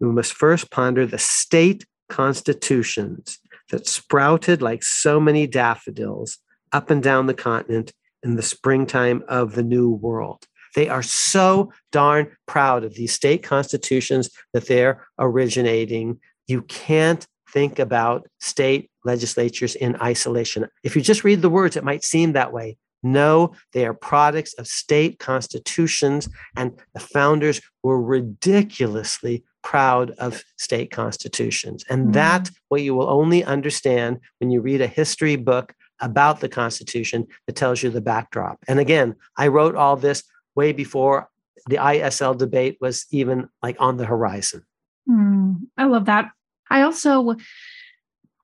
we 0.00 0.08
must 0.08 0.32
first 0.32 0.70
ponder 0.70 1.06
the 1.06 1.18
state 1.18 1.86
constitutions 2.08 3.38
that 3.70 3.86
sprouted 3.86 4.60
like 4.60 4.82
so 4.82 5.20
many 5.20 5.46
daffodils 5.46 6.38
up 6.74 6.90
and 6.90 7.02
down 7.02 7.26
the 7.26 7.34
continent 7.34 7.92
in 8.22 8.36
the 8.36 8.42
springtime 8.42 9.22
of 9.28 9.54
the 9.54 9.62
New 9.62 9.90
World. 9.90 10.44
They 10.74 10.88
are 10.88 11.02
so 11.02 11.72
darn 11.92 12.36
proud 12.46 12.84
of 12.84 12.94
these 12.94 13.12
state 13.12 13.42
constitutions 13.42 14.28
that 14.52 14.66
they're 14.66 15.06
originating. 15.18 16.18
You 16.48 16.62
can't 16.62 17.26
think 17.52 17.78
about 17.78 18.26
state 18.40 18.90
legislatures 19.04 19.76
in 19.76 19.94
isolation. 20.02 20.66
If 20.82 20.96
you 20.96 21.02
just 21.02 21.22
read 21.22 21.42
the 21.42 21.48
words, 21.48 21.76
it 21.76 21.84
might 21.84 22.04
seem 22.04 22.32
that 22.32 22.52
way. 22.52 22.76
No, 23.04 23.52
they 23.72 23.86
are 23.86 23.94
products 23.94 24.54
of 24.54 24.66
state 24.66 25.18
constitutions, 25.18 26.28
and 26.56 26.72
the 26.94 27.00
founders 27.00 27.60
were 27.82 28.02
ridiculously 28.02 29.44
proud 29.62 30.10
of 30.12 30.42
state 30.56 30.90
constitutions. 30.90 31.84
And 31.90 32.04
mm-hmm. 32.04 32.12
that 32.12 32.50
what 32.68 32.82
you 32.82 32.94
will 32.94 33.08
only 33.08 33.44
understand 33.44 34.20
when 34.38 34.50
you 34.50 34.60
read 34.60 34.80
a 34.80 34.86
history 34.86 35.36
book 35.36 35.74
about 36.00 36.40
the 36.40 36.48
Constitution 36.48 37.26
that 37.46 37.56
tells 37.56 37.82
you 37.82 37.90
the 37.90 38.00
backdrop. 38.00 38.58
And 38.68 38.78
again, 38.78 39.14
I 39.36 39.48
wrote 39.48 39.76
all 39.76 39.96
this 39.96 40.24
way 40.54 40.72
before 40.72 41.28
the 41.68 41.76
ISL 41.76 42.36
debate 42.36 42.78
was 42.80 43.06
even 43.10 43.48
like 43.62 43.76
on 43.78 43.96
the 43.96 44.06
horizon. 44.06 44.64
Mm, 45.08 45.66
I 45.76 45.84
love 45.84 46.06
that. 46.06 46.30
I 46.70 46.82
also 46.82 47.36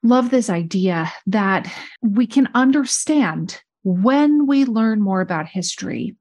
love 0.03 0.31
this 0.31 0.49
idea 0.49 1.13
that 1.27 1.71
we 2.03 2.27
can 2.27 2.49
understand 2.55 3.61
when 3.83 4.47
we 4.47 4.65
learn 4.65 5.01
more 5.01 5.21
about 5.21 5.47
history 5.47 6.17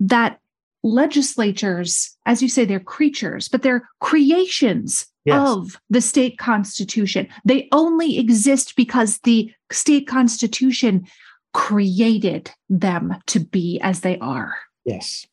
that 0.00 0.40
legislatures, 0.86 2.16
as 2.26 2.40
you 2.40 2.48
say, 2.48 2.64
they're 2.64 2.78
creatures, 2.78 3.48
but 3.48 3.62
they're 3.62 3.88
creations 4.00 5.06
yes. 5.24 5.48
of 5.48 5.80
the 5.90 6.00
state 6.00 6.38
constitution. 6.38 7.28
They 7.44 7.68
only 7.72 8.18
exist 8.18 8.76
because 8.76 9.18
the 9.24 9.52
state 9.72 10.06
constitution 10.06 11.06
created 11.52 12.50
them 12.68 13.16
to 13.26 13.40
be 13.40 13.80
as 13.80 14.00
they 14.00 14.18
are. 14.18 14.56
Yes. 14.84 15.26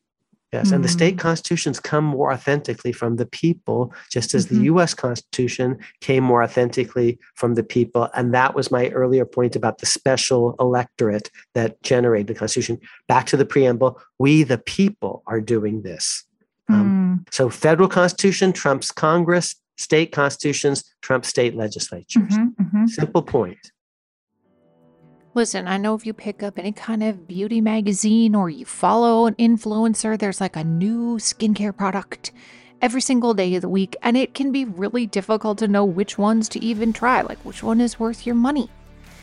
Yes. 0.53 0.67
Mm-hmm. 0.67 0.75
And 0.75 0.83
the 0.83 0.89
state 0.89 1.15
mm. 1.15 1.19
constitutions 1.19 1.79
come 1.79 2.05
more 2.05 2.31
authentically 2.31 2.91
from 2.91 3.15
the 3.15 3.25
people, 3.25 3.91
just 4.11 4.35
as 4.35 4.45
mm-hmm. 4.45 4.59
the 4.59 4.63
US 4.65 4.93
Constitution 4.93 5.79
came 5.99 6.23
more 6.23 6.43
authentically 6.43 7.17
from 7.33 7.55
the 7.55 7.63
people. 7.63 8.07
And 8.13 8.33
that 8.35 8.53
was 8.53 8.69
my 8.69 8.89
earlier 8.89 9.25
point 9.25 9.55
about 9.55 9.79
the 9.79 9.87
special 9.87 10.55
electorate 10.59 11.31
that 11.55 11.81
generated 11.81 12.27
the 12.27 12.35
Constitution. 12.35 12.79
Back 13.07 13.25
to 13.27 13.37
the 13.37 13.45
preamble 13.45 13.99
we, 14.19 14.43
the 14.43 14.59
people, 14.59 15.23
are 15.25 15.41
doing 15.41 15.81
this. 15.81 16.23
Mm. 16.69 16.75
Um, 16.75 17.25
so, 17.31 17.49
federal 17.49 17.89
Constitution 17.89 18.53
trumps 18.53 18.91
Congress, 18.91 19.55
state 19.77 20.11
constitutions 20.11 20.83
trump 21.01 21.25
state 21.25 21.55
legislatures. 21.55 22.31
Mm-hmm, 22.31 22.63
mm-hmm. 22.63 22.85
Simple 22.85 23.23
point. 23.23 23.71
Listen, 25.35 25.67
I 25.67 25.77
know 25.77 25.95
if 25.95 26.05
you 26.05 26.13
pick 26.13 26.43
up 26.43 26.59
any 26.59 26.71
kind 26.71 27.01
of 27.01 27.27
beauty 27.27 27.59
magazine 27.59 28.35
or 28.35 28.51
you 28.51 28.65
follow 28.65 29.25
an 29.25 29.33
influencer, 29.35 30.17
there's 30.17 30.39
like 30.39 30.55
a 30.55 30.63
new 30.63 31.17
skincare 31.17 31.75
product 31.75 32.31
every 32.83 33.01
single 33.01 33.33
day 33.33 33.55
of 33.55 33.63
the 33.63 33.69
week, 33.69 33.95
and 34.03 34.15
it 34.15 34.35
can 34.35 34.51
be 34.51 34.63
really 34.63 35.07
difficult 35.07 35.57
to 35.57 35.67
know 35.67 35.85
which 35.85 36.19
ones 36.19 36.47
to 36.49 36.63
even 36.63 36.93
try, 36.93 37.21
like 37.21 37.39
which 37.39 37.63
one 37.63 37.81
is 37.81 37.99
worth 37.99 38.27
your 38.27 38.35
money. 38.35 38.69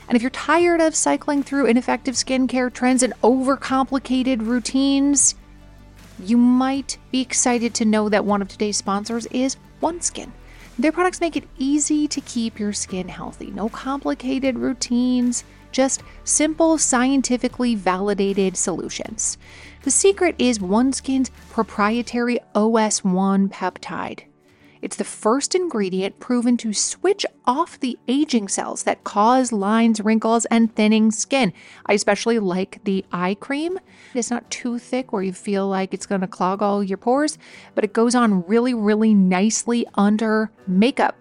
And 0.09 0.17
if 0.17 0.23
you're 0.23 0.31
tired 0.31 0.81
of 0.81 0.97
cycling 0.97 1.45
through 1.45 1.67
ineffective 1.67 2.17
skincare 2.17 2.73
trends 2.73 3.05
and 3.05 3.15
overcomplicated 3.23 4.45
routines, 4.45 5.37
you 6.19 6.37
might 6.37 6.99
be 7.13 7.21
excited 7.21 7.73
to 7.75 7.85
know 7.85 8.09
that 8.09 8.25
one 8.25 8.43
of 8.43 8.49
today's 8.49 8.79
sponsors 8.79 9.27
is 9.27 9.59
OneSkin. 9.81 10.33
Their 10.77 10.91
products 10.91 11.21
make 11.21 11.37
it 11.37 11.49
easy 11.57 12.09
to 12.09 12.21
keep 12.23 12.59
your 12.59 12.73
skin 12.73 13.07
healthy. 13.07 13.53
No 13.53 13.69
complicated 13.69 14.59
routines, 14.59 15.45
just 15.73 16.03
simple, 16.25 16.79
scientifically 16.79 17.75
validated 17.75 18.57
solutions. 18.57 19.39
The 19.83 19.91
secret 19.91 20.35
is 20.39 20.59
OneSkin's 20.59 21.31
proprietary 21.51 22.39
OS1 22.55 23.51
peptide. 23.51 24.25
It's 24.83 24.97
the 24.97 25.05
first 25.05 25.55
ingredient 25.55 26.21
proven 26.21 26.57
to 26.59 26.73
switch 26.73 27.27
off 27.45 27.79
the 27.81 27.99
aging 28.09 28.49
cells 28.49 28.85
that 28.85 29.05
cause 29.05 29.53
lines, 29.53 30.01
wrinkles, 30.01 30.47
and 30.47 30.75
thinning 30.75 31.11
skin. 31.11 31.53
I 31.87 31.93
especially 31.93 32.39
like 32.39 32.81
the 32.85 33.05
eye 33.13 33.37
cream. 33.39 33.79
It's 34.15 34.31
not 34.31 34.51
too 34.51 34.79
thick 34.79 35.13
where 35.13 35.23
you 35.23 35.35
feel 35.35 35.69
like 35.69 35.93
it's 35.93 36.07
going 36.07 36.23
to 36.23 36.27
clog 36.27 36.63
all 36.63 36.83
your 36.83 36.99
pores, 36.99 37.37
but 37.75 37.85
it 37.85 37.93
goes 37.93 38.15
on 38.15 38.47
really, 38.47 38.73
really 38.73 39.13
nicely 39.13 39.87
under 39.97 40.51
makeup. 40.67 41.17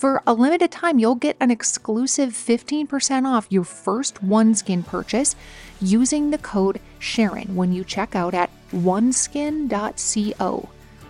For 0.00 0.22
a 0.26 0.32
limited 0.32 0.70
time, 0.70 0.98
you'll 0.98 1.14
get 1.14 1.36
an 1.40 1.50
exclusive 1.50 2.30
15% 2.30 3.26
off 3.26 3.46
your 3.50 3.64
first 3.64 4.14
OneSkin 4.26 4.86
purchase 4.86 5.36
using 5.78 6.30
the 6.30 6.38
code 6.38 6.80
Sharon 6.98 7.54
when 7.54 7.74
you 7.74 7.84
check 7.84 8.16
out 8.16 8.32
at 8.32 8.48
oneskin.co. 8.72 9.68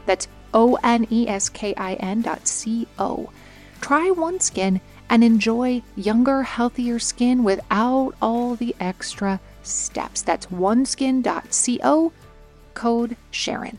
That's 0.07 0.27
O 0.53 0.77
N 0.83 1.07
E 1.09 1.29
S 1.29 1.49
K 1.49 1.73
I 1.77 1.95
N.co. 2.01 3.31
Try 3.81 4.11
OneSkin 4.11 4.81
and 5.09 5.23
enjoy 5.23 5.83
younger, 5.95 6.43
healthier 6.43 6.99
skin 6.99 7.45
without 7.45 8.17
all 8.21 8.57
the 8.57 8.75
extra 8.81 9.39
steps. 9.63 10.23
That's 10.23 10.47
oneskin.co, 10.47 12.13
code 12.75 13.17
Sharon. 13.31 13.79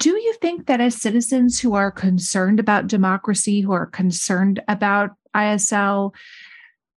Do 0.00 0.10
you 0.10 0.34
think 0.40 0.66
that 0.66 0.80
as 0.80 0.96
citizens 0.96 1.60
who 1.60 1.74
are 1.74 1.90
concerned 1.90 2.58
about 2.58 2.86
democracy, 2.86 3.60
who 3.60 3.72
are 3.72 3.84
concerned 3.84 4.62
about 4.66 5.10
ISL, 5.36 6.14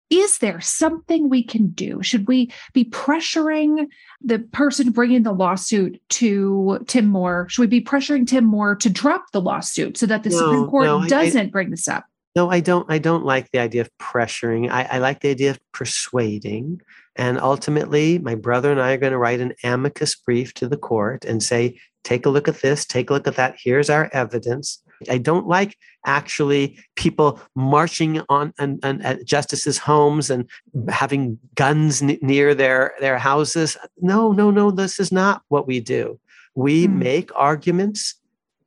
is 0.08 0.38
there 0.38 0.60
something 0.60 1.28
we 1.28 1.42
can 1.42 1.70
do? 1.70 2.00
Should 2.02 2.28
we 2.28 2.52
be 2.72 2.84
pressuring 2.84 3.88
the 4.20 4.38
person 4.38 4.92
bringing 4.92 5.24
the 5.24 5.32
lawsuit 5.32 6.00
to 6.10 6.78
Tim 6.86 7.06
Moore? 7.06 7.48
Should 7.48 7.62
we 7.62 7.66
be 7.66 7.82
pressuring 7.82 8.24
Tim 8.24 8.44
Moore 8.44 8.76
to 8.76 8.88
drop 8.88 9.24
the 9.32 9.40
lawsuit 9.40 9.96
so 9.96 10.06
that 10.06 10.22
the 10.22 10.30
No, 10.30 10.36
Supreme 10.36 10.66
Court 10.68 10.84
no, 10.84 11.04
doesn't 11.08 11.50
bring 11.50 11.70
this 11.70 11.88
up? 11.88 12.04
No, 12.36 12.50
I 12.50 12.60
don't. 12.60 12.86
I 12.88 12.98
don't 12.98 13.24
like 13.24 13.50
the 13.50 13.58
idea 13.58 13.80
of 13.80 13.90
pressuring. 14.00 14.70
I, 14.70 14.84
I 14.84 14.98
like 14.98 15.20
the 15.20 15.30
idea 15.30 15.50
of 15.50 15.60
persuading. 15.72 16.80
And 17.16 17.38
ultimately, 17.38 18.18
my 18.18 18.36
brother 18.36 18.70
and 18.70 18.80
I 18.80 18.92
are 18.92 18.96
going 18.98 19.12
to 19.12 19.18
write 19.18 19.40
an 19.40 19.54
amicus 19.64 20.14
brief 20.14 20.54
to 20.54 20.68
the 20.68 20.78
court 20.78 21.24
and 21.26 21.42
say, 21.42 21.78
take 22.04 22.26
a 22.26 22.30
look 22.30 22.48
at 22.48 22.60
this, 22.60 22.84
take 22.84 23.10
a 23.10 23.12
look 23.12 23.26
at 23.26 23.36
that. 23.36 23.56
Here's 23.62 23.90
our 23.90 24.10
evidence. 24.12 24.82
I 25.10 25.18
don't 25.18 25.48
like 25.48 25.76
actually 26.06 26.78
people 26.94 27.40
marching 27.56 28.22
on 28.28 28.52
and, 28.58 28.78
at 28.84 29.24
justices' 29.24 29.78
homes 29.78 30.30
and 30.30 30.48
having 30.88 31.38
guns 31.56 32.02
n- 32.02 32.18
near 32.22 32.54
their 32.54 32.94
their 33.00 33.18
houses. 33.18 33.76
No, 34.00 34.32
no, 34.32 34.50
no. 34.50 34.70
This 34.70 35.00
is 35.00 35.10
not 35.10 35.42
what 35.48 35.66
we 35.66 35.80
do. 35.80 36.20
We 36.54 36.86
Hmm. 36.86 36.98
make 36.98 37.30
arguments, 37.34 38.14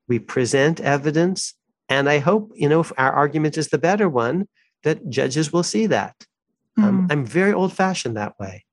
we 0.07 0.19
present 0.19 0.79
evidence, 0.81 1.53
and 1.87 2.09
I 2.09 2.19
hope 2.19 2.51
you 2.55 2.67
know 2.67 2.81
if 2.81 2.91
our 2.97 3.13
argument 3.13 3.57
is 3.57 3.69
the 3.69 3.77
better 3.77 4.09
one 4.09 4.47
that 4.83 5.09
judges 5.09 5.53
will 5.53 5.63
see 5.63 5.87
that. 5.87 6.15
Um, 6.77 7.03
Hmm. 7.05 7.07
I'm 7.11 7.25
very 7.25 7.53
old 7.53 7.71
fashioned 7.73 8.17
that 8.17 8.37
way. 8.39 8.65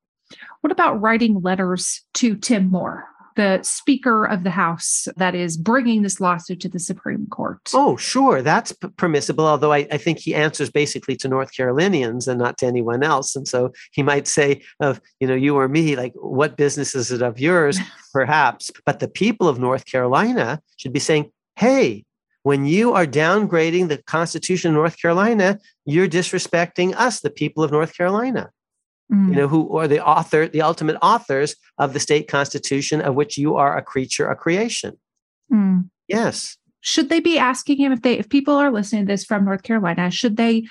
What 0.62 0.72
about 0.72 1.01
writing 1.01 1.40
letters 1.42 2.03
to 2.14 2.35
Tim 2.37 2.70
Moore, 2.70 3.05
the 3.36 3.62
Speaker 3.62 4.24
of 4.24 4.44
the 4.44 4.50
House 4.50 5.08
that 5.16 5.34
is 5.34 5.56
bringing 5.56 6.02
this 6.02 6.20
lawsuit 6.20 6.60
to 6.60 6.68
the 6.68 6.78
Supreme 6.78 7.26
Court? 7.26 7.60
Oh, 7.74 7.96
sure, 7.96 8.42
that's 8.42 8.72
p- 8.72 8.88
permissible. 8.96 9.46
Although 9.46 9.72
I, 9.72 9.86
I 9.90 9.98
think 9.98 10.18
he 10.18 10.34
answers 10.34 10.70
basically 10.70 11.16
to 11.16 11.28
North 11.28 11.54
Carolinians 11.54 12.28
and 12.28 12.38
not 12.38 12.58
to 12.58 12.66
anyone 12.66 13.02
else, 13.02 13.36
and 13.36 13.46
so 13.46 13.72
he 13.92 14.02
might 14.02 14.26
say 14.26 14.62
of 14.80 15.00
you 15.20 15.26
know 15.26 15.34
you 15.34 15.56
or 15.56 15.68
me, 15.68 15.96
like 15.96 16.12
what 16.14 16.56
business 16.56 16.94
is 16.94 17.10
it 17.12 17.22
of 17.22 17.38
yours, 17.38 17.78
perhaps. 18.12 18.70
But 18.84 19.00
the 19.00 19.08
people 19.08 19.48
of 19.48 19.58
North 19.58 19.84
Carolina 19.86 20.60
should 20.76 20.92
be 20.92 21.00
saying, 21.00 21.30
hey. 21.56 22.04
When 22.44 22.66
you 22.66 22.92
are 22.92 23.06
downgrading 23.06 23.86
the 23.86 23.98
Constitution 23.98 24.70
of 24.70 24.74
North 24.74 25.00
Carolina, 25.00 25.60
you're 25.84 26.08
disrespecting 26.08 26.92
us, 26.96 27.20
the 27.20 27.30
people 27.30 27.62
of 27.62 27.70
North 27.70 27.96
Carolina. 27.96 28.50
Mm. 29.12 29.29
you 29.29 29.35
know, 29.37 29.48
who 29.48 29.77
are 29.77 29.87
the 29.87 30.05
author, 30.05 30.48
the 30.48 30.62
ultimate 30.62 30.96
authors 31.03 31.55
of 31.77 31.92
the 31.92 32.01
state 32.01 32.29
constitution 32.29 33.03
of 33.03 33.14
which 33.14 33.37
you 33.37 33.57
are 33.57 33.77
a 33.77 33.83
creature, 33.83 34.31
a 34.31 34.37
creation. 34.37 34.96
Mm. 35.53 35.90
Yes. 36.09 36.57
should 36.81 37.09
they 37.09 37.20
be 37.20 37.38
asking 37.38 37.79
him 37.79 37.92
if 37.92 38.03
they 38.03 38.18
if 38.18 38.29
people 38.29 38.55
are 38.55 38.70
listening 38.72 39.07
to 39.07 39.12
this 39.12 39.25
from 39.25 39.44
north 39.44 39.62
carolina 39.62 40.11
should 40.11 40.37
they 40.37 40.64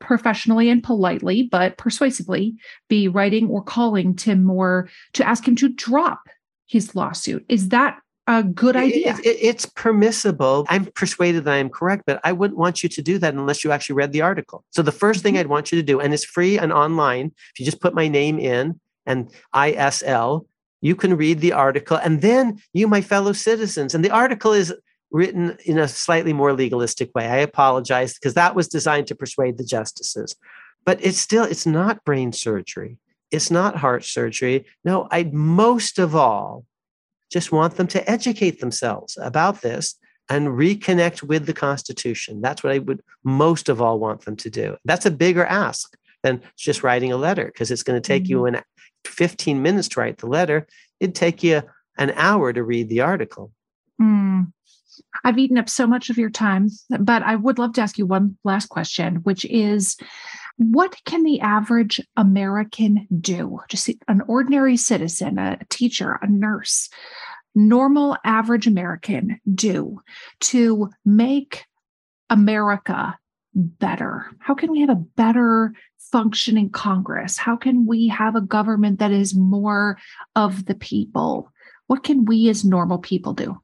professionally 0.00 0.68
and 0.68 0.82
politely 0.82 1.48
but 1.50 1.78
persuasively 1.78 2.54
be 2.88 3.06
writing 3.06 3.48
or 3.48 3.62
calling 3.62 4.14
tim 4.16 4.42
moore 4.42 4.88
to 5.12 5.26
ask 5.26 5.46
him 5.46 5.54
to 5.56 5.68
drop 5.68 6.22
his 6.66 6.94
lawsuit 6.94 7.44
is 7.48 7.68
that 7.68 7.98
a 8.26 8.42
good 8.42 8.76
idea 8.76 9.16
it- 9.18 9.26
it- 9.26 9.38
it's 9.40 9.66
permissible. 9.66 10.64
I'm 10.68 10.86
persuaded 10.86 11.44
that 11.44 11.54
I 11.54 11.58
am 11.58 11.68
correct, 11.68 12.04
but 12.06 12.20
I 12.24 12.32
wouldn't 12.32 12.58
want 12.58 12.82
you 12.82 12.88
to 12.88 13.02
do 13.02 13.18
that 13.18 13.34
unless 13.34 13.64
you 13.64 13.70
actually 13.70 13.96
read 13.96 14.12
the 14.12 14.22
article. 14.22 14.64
So 14.70 14.82
the 14.82 14.92
1st 14.92 15.22
thing 15.22 15.34
mm-hmm. 15.34 15.40
I'd 15.40 15.48
want 15.48 15.72
you 15.72 15.76
to 15.76 15.82
do, 15.82 16.00
and 16.00 16.14
it's 16.14 16.24
free 16.24 16.58
and 16.58 16.72
online, 16.72 17.32
if 17.52 17.60
you 17.60 17.64
just 17.64 17.80
put 17.80 17.94
my 17.94 18.08
name 18.08 18.38
in 18.38 18.80
and 19.06 19.30
ISL, 19.54 20.46
you 20.80 20.94
can 20.94 21.16
read 21.16 21.40
the 21.40 21.52
article. 21.52 21.98
And 21.98 22.22
then 22.22 22.60
you, 22.72 22.88
my 22.88 23.02
fellow 23.02 23.32
citizens, 23.32 23.94
and 23.94 24.04
the 24.04 24.10
article 24.10 24.52
is 24.52 24.74
written 25.10 25.56
in 25.64 25.78
a 25.78 25.88
slightly 25.88 26.32
more 26.32 26.52
legalistic 26.52 27.14
way. 27.14 27.26
I 27.26 27.36
apologize 27.36 28.14
because 28.14 28.34
that 28.34 28.54
was 28.54 28.68
designed 28.68 29.06
to 29.08 29.14
persuade 29.14 29.58
the 29.58 29.64
justices. 29.64 30.34
But 30.84 30.98
it's 31.02 31.18
still, 31.18 31.44
it's 31.44 31.66
not 31.66 32.04
brain 32.04 32.32
surgery. 32.32 32.98
It's 33.30 33.50
not 33.50 33.76
heart 33.76 34.04
surgery. 34.04 34.66
No, 34.84 35.08
I'd 35.10 35.32
most 35.32 35.98
of 35.98 36.14
all 36.14 36.64
just 37.30 37.52
want 37.52 37.76
them 37.76 37.86
to 37.88 38.10
educate 38.10 38.60
themselves 38.60 39.18
about 39.20 39.62
this 39.62 39.96
and 40.28 40.48
reconnect 40.48 41.22
with 41.22 41.46
the 41.46 41.52
Constitution. 41.52 42.40
That's 42.40 42.62
what 42.62 42.72
I 42.72 42.78
would 42.78 43.02
most 43.24 43.68
of 43.68 43.82
all 43.82 43.98
want 43.98 44.24
them 44.24 44.36
to 44.36 44.50
do. 44.50 44.76
That's 44.84 45.06
a 45.06 45.10
bigger 45.10 45.44
ask 45.44 45.96
than 46.22 46.42
just 46.56 46.82
writing 46.82 47.12
a 47.12 47.16
letter 47.16 47.46
because 47.46 47.70
it's 47.70 47.82
going 47.82 48.00
to 48.00 48.06
take 48.06 48.28
you 48.28 48.46
an 48.46 48.60
15 49.04 49.60
minutes 49.62 49.88
to 49.88 50.00
write 50.00 50.18
the 50.18 50.26
letter. 50.26 50.66
It'd 51.00 51.14
take 51.14 51.42
you 51.42 51.62
an 51.98 52.12
hour 52.16 52.52
to 52.52 52.62
read 52.62 52.88
the 52.88 53.00
article. 53.00 53.52
Mm. 54.00 54.52
I've 55.22 55.38
eaten 55.38 55.58
up 55.58 55.68
so 55.68 55.86
much 55.86 56.10
of 56.10 56.18
your 56.18 56.30
time, 56.30 56.68
but 56.98 57.22
I 57.22 57.36
would 57.36 57.58
love 57.58 57.74
to 57.74 57.80
ask 57.80 57.98
you 57.98 58.06
one 58.06 58.36
last 58.44 58.66
question, 58.66 59.16
which 59.16 59.44
is 59.44 59.96
what 60.56 60.96
can 61.04 61.24
the 61.24 61.40
average 61.40 62.00
American 62.16 63.06
do? 63.20 63.60
Just 63.68 63.90
an 64.08 64.22
ordinary 64.28 64.76
citizen, 64.76 65.38
a 65.38 65.58
teacher, 65.68 66.18
a 66.22 66.28
nurse, 66.28 66.88
normal 67.54 68.16
average 68.24 68.66
American 68.66 69.40
do 69.52 70.00
to 70.40 70.90
make 71.04 71.64
America 72.30 73.18
better? 73.54 74.26
How 74.38 74.54
can 74.54 74.70
we 74.70 74.80
have 74.80 74.90
a 74.90 74.94
better 74.94 75.72
functioning 76.12 76.70
Congress? 76.70 77.36
How 77.36 77.56
can 77.56 77.86
we 77.86 78.08
have 78.08 78.36
a 78.36 78.40
government 78.40 78.98
that 78.98 79.12
is 79.12 79.34
more 79.34 79.98
of 80.36 80.66
the 80.66 80.74
people? 80.74 81.50
What 81.86 82.04
can 82.04 82.24
we 82.24 82.48
as 82.48 82.64
normal 82.64 82.98
people 82.98 83.34
do? 83.34 83.60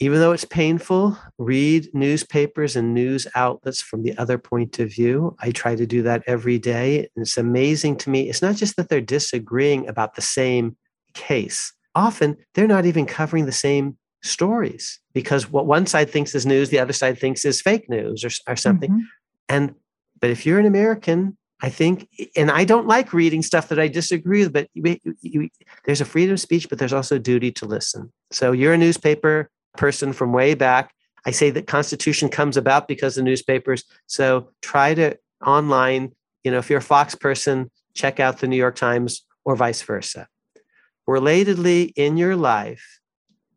Even 0.00 0.18
though 0.18 0.32
it's 0.32 0.44
painful, 0.44 1.16
read 1.38 1.88
newspapers 1.94 2.74
and 2.76 2.94
news 2.94 3.26
outlets 3.34 3.80
from 3.80 4.02
the 4.02 4.16
other 4.18 4.38
point 4.38 4.78
of 4.78 4.92
view. 4.92 5.36
I 5.40 5.50
try 5.52 5.76
to 5.76 5.86
do 5.86 6.02
that 6.02 6.24
every 6.26 6.58
day. 6.58 6.98
And 6.98 7.22
it's 7.22 7.36
amazing 7.36 7.96
to 7.98 8.10
me. 8.10 8.28
It's 8.28 8.42
not 8.42 8.56
just 8.56 8.76
that 8.76 8.88
they're 8.88 9.00
disagreeing 9.00 9.88
about 9.88 10.14
the 10.14 10.22
same 10.22 10.76
case, 11.14 11.72
often 11.94 12.36
they're 12.54 12.66
not 12.66 12.86
even 12.86 13.06
covering 13.06 13.46
the 13.46 13.52
same 13.52 13.96
stories 14.22 15.00
because 15.12 15.50
what 15.50 15.66
one 15.66 15.86
side 15.86 16.10
thinks 16.10 16.34
is 16.34 16.44
news, 16.44 16.70
the 16.70 16.78
other 16.78 16.92
side 16.92 17.18
thinks 17.18 17.44
is 17.44 17.60
fake 17.60 17.88
news 17.88 18.24
or, 18.24 18.30
or 18.52 18.56
something. 18.56 18.90
Mhm. 18.90 19.00
And, 19.48 19.74
but 20.20 20.30
if 20.30 20.44
you're 20.44 20.58
an 20.58 20.66
American, 20.66 21.36
I 21.60 21.68
think, 21.68 22.08
and 22.34 22.50
I 22.50 22.64
don't 22.64 22.88
like 22.88 23.12
reading 23.12 23.42
stuff 23.42 23.68
that 23.68 23.78
I 23.78 23.86
disagree 23.88 24.42
with, 24.42 24.52
but 24.52 24.68
you, 24.74 24.98
you, 25.20 25.48
there's 25.84 26.00
a 26.00 26.04
freedom 26.04 26.32
of 26.32 26.40
speech, 26.40 26.68
but 26.68 26.78
there's 26.78 26.92
also 26.92 27.18
duty 27.18 27.52
to 27.52 27.66
listen. 27.66 28.12
So 28.32 28.52
you're 28.52 28.72
a 28.72 28.78
newspaper 28.78 29.50
person 29.76 30.12
from 30.12 30.32
way 30.32 30.54
back. 30.54 30.94
I 31.26 31.30
say 31.30 31.50
that 31.50 31.66
Constitution 31.66 32.28
comes 32.28 32.56
about 32.56 32.88
because 32.88 33.16
of 33.16 33.24
newspapers. 33.24 33.84
So 34.06 34.50
try 34.62 34.94
to 34.94 35.18
online, 35.44 36.12
you 36.42 36.50
know, 36.50 36.58
if 36.58 36.68
you're 36.68 36.78
a 36.78 36.82
Fox 36.82 37.14
person, 37.14 37.70
check 37.94 38.20
out 38.20 38.38
the 38.38 38.48
New 38.48 38.56
York 38.56 38.76
Times 38.76 39.24
or 39.44 39.56
vice 39.56 39.82
versa. 39.82 40.28
Relatedly, 41.08 41.92
in 41.96 42.16
your 42.16 42.34
life, 42.36 43.00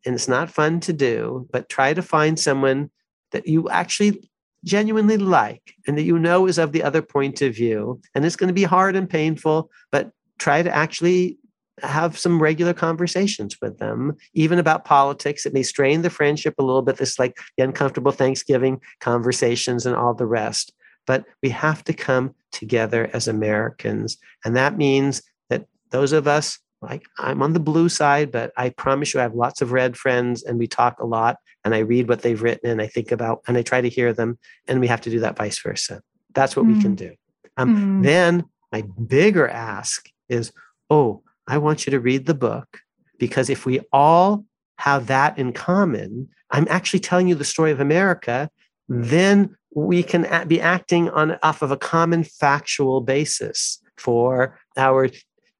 and 0.04 0.14
it's 0.14 0.28
not 0.28 0.50
fun 0.50 0.80
to 0.80 0.92
do, 0.92 1.48
but 1.50 1.68
try 1.68 1.94
to 1.94 2.02
find 2.02 2.38
someone 2.38 2.90
that 3.32 3.46
you 3.46 3.68
actually 3.68 4.30
genuinely 4.64 5.16
like 5.16 5.74
and 5.86 5.96
that 5.96 6.02
you 6.02 6.18
know 6.18 6.46
is 6.46 6.58
of 6.58 6.72
the 6.72 6.82
other 6.82 7.02
point 7.02 7.42
of 7.42 7.54
view. 7.54 8.00
And 8.14 8.24
it's 8.24 8.36
going 8.36 8.48
to 8.48 8.54
be 8.54 8.64
hard 8.64 8.96
and 8.96 9.08
painful, 9.08 9.70
but 9.90 10.10
try 10.38 10.62
to 10.62 10.74
actually 10.74 11.38
have 11.82 12.18
some 12.18 12.40
regular 12.40 12.72
conversations 12.72 13.56
with 13.60 13.78
them, 13.78 14.16
even 14.34 14.58
about 14.58 14.84
politics. 14.84 15.46
It 15.46 15.54
may 15.54 15.62
strain 15.62 16.02
the 16.02 16.10
friendship 16.10 16.54
a 16.58 16.62
little 16.62 16.82
bit, 16.82 16.96
this 16.96 17.18
like 17.18 17.36
the 17.56 17.64
uncomfortable 17.64 18.12
Thanksgiving 18.12 18.80
conversations 19.00 19.86
and 19.86 19.96
all 19.96 20.14
the 20.14 20.26
rest. 20.26 20.72
But 21.06 21.24
we 21.42 21.50
have 21.50 21.84
to 21.84 21.92
come 21.92 22.34
together 22.52 23.10
as 23.12 23.28
Americans. 23.28 24.18
And 24.44 24.56
that 24.56 24.76
means 24.76 25.22
that 25.48 25.66
those 25.90 26.12
of 26.12 26.28
us 26.28 26.58
like 26.80 27.04
I'm 27.18 27.42
on 27.42 27.54
the 27.54 27.60
blue 27.60 27.88
side, 27.88 28.30
but 28.30 28.52
I 28.56 28.70
promise 28.70 29.12
you 29.12 29.20
I 29.20 29.24
have 29.24 29.34
lots 29.34 29.62
of 29.62 29.72
red 29.72 29.96
friends 29.96 30.44
and 30.44 30.58
we 30.58 30.66
talk 30.66 31.00
a 31.00 31.06
lot 31.06 31.38
and 31.64 31.74
I 31.74 31.78
read 31.78 32.08
what 32.08 32.22
they've 32.22 32.40
written 32.40 32.70
and 32.70 32.80
I 32.80 32.86
think 32.86 33.10
about 33.10 33.42
and 33.48 33.56
I 33.56 33.62
try 33.62 33.80
to 33.80 33.88
hear 33.88 34.12
them 34.12 34.38
and 34.66 34.80
we 34.80 34.86
have 34.86 35.00
to 35.02 35.10
do 35.10 35.20
that 35.20 35.36
vice 35.36 35.60
versa. 35.60 36.02
That's 36.34 36.54
what 36.54 36.66
mm. 36.66 36.76
we 36.76 36.82
can 36.82 36.92
mm. 36.92 36.98
do. 36.98 37.14
Um, 37.56 38.00
mm. 38.00 38.04
Then 38.04 38.44
my 38.70 38.82
bigger 38.82 39.48
ask 39.48 40.08
is, 40.28 40.52
oh, 40.88 41.22
I 41.48 41.58
want 41.58 41.86
you 41.86 41.90
to 41.90 42.00
read 42.00 42.26
the 42.26 42.34
book 42.34 42.80
because 43.18 43.50
if 43.50 43.66
we 43.66 43.80
all 43.92 44.44
have 44.76 45.06
that 45.08 45.36
in 45.38 45.52
common, 45.52 46.28
I'm 46.50 46.66
actually 46.70 47.00
telling 47.00 47.26
you 47.26 47.34
the 47.34 47.44
story 47.44 47.72
of 47.72 47.80
America, 47.80 48.50
then 48.88 49.56
we 49.74 50.02
can 50.02 50.46
be 50.46 50.60
acting 50.60 51.10
on 51.10 51.38
off 51.42 51.62
of 51.62 51.70
a 51.70 51.76
common 51.76 52.22
factual 52.24 53.00
basis 53.00 53.80
for 53.96 54.58
our 54.76 55.08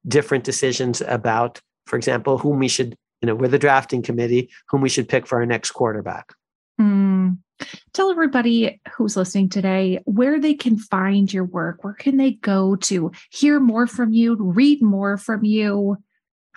different 0.07 0.43
decisions 0.43 1.01
about, 1.01 1.59
for 1.85 1.97
example, 1.97 2.37
whom 2.37 2.59
we 2.59 2.67
should, 2.67 2.95
you 3.21 3.27
know, 3.27 3.35
we're 3.35 3.49
the 3.49 3.59
drafting 3.59 4.01
committee, 4.01 4.49
whom 4.69 4.81
we 4.81 4.89
should 4.89 5.09
pick 5.09 5.27
for 5.27 5.39
our 5.39 5.45
next 5.45 5.71
quarterback. 5.71 6.33
Mm. 6.79 7.08
Tell 7.93 8.11
everybody 8.11 8.81
who's 8.93 9.17
listening 9.17 9.49
today 9.49 9.99
where 10.05 10.39
they 10.39 10.53
can 10.53 10.77
find 10.77 11.31
your 11.31 11.43
work. 11.43 11.83
Where 11.83 11.93
can 11.93 12.17
they 12.17 12.31
go 12.31 12.75
to 12.77 13.11
hear 13.31 13.59
more 13.59 13.87
from 13.87 14.13
you, 14.13 14.35
read 14.35 14.81
more 14.81 15.17
from 15.17 15.43
you? 15.43 15.97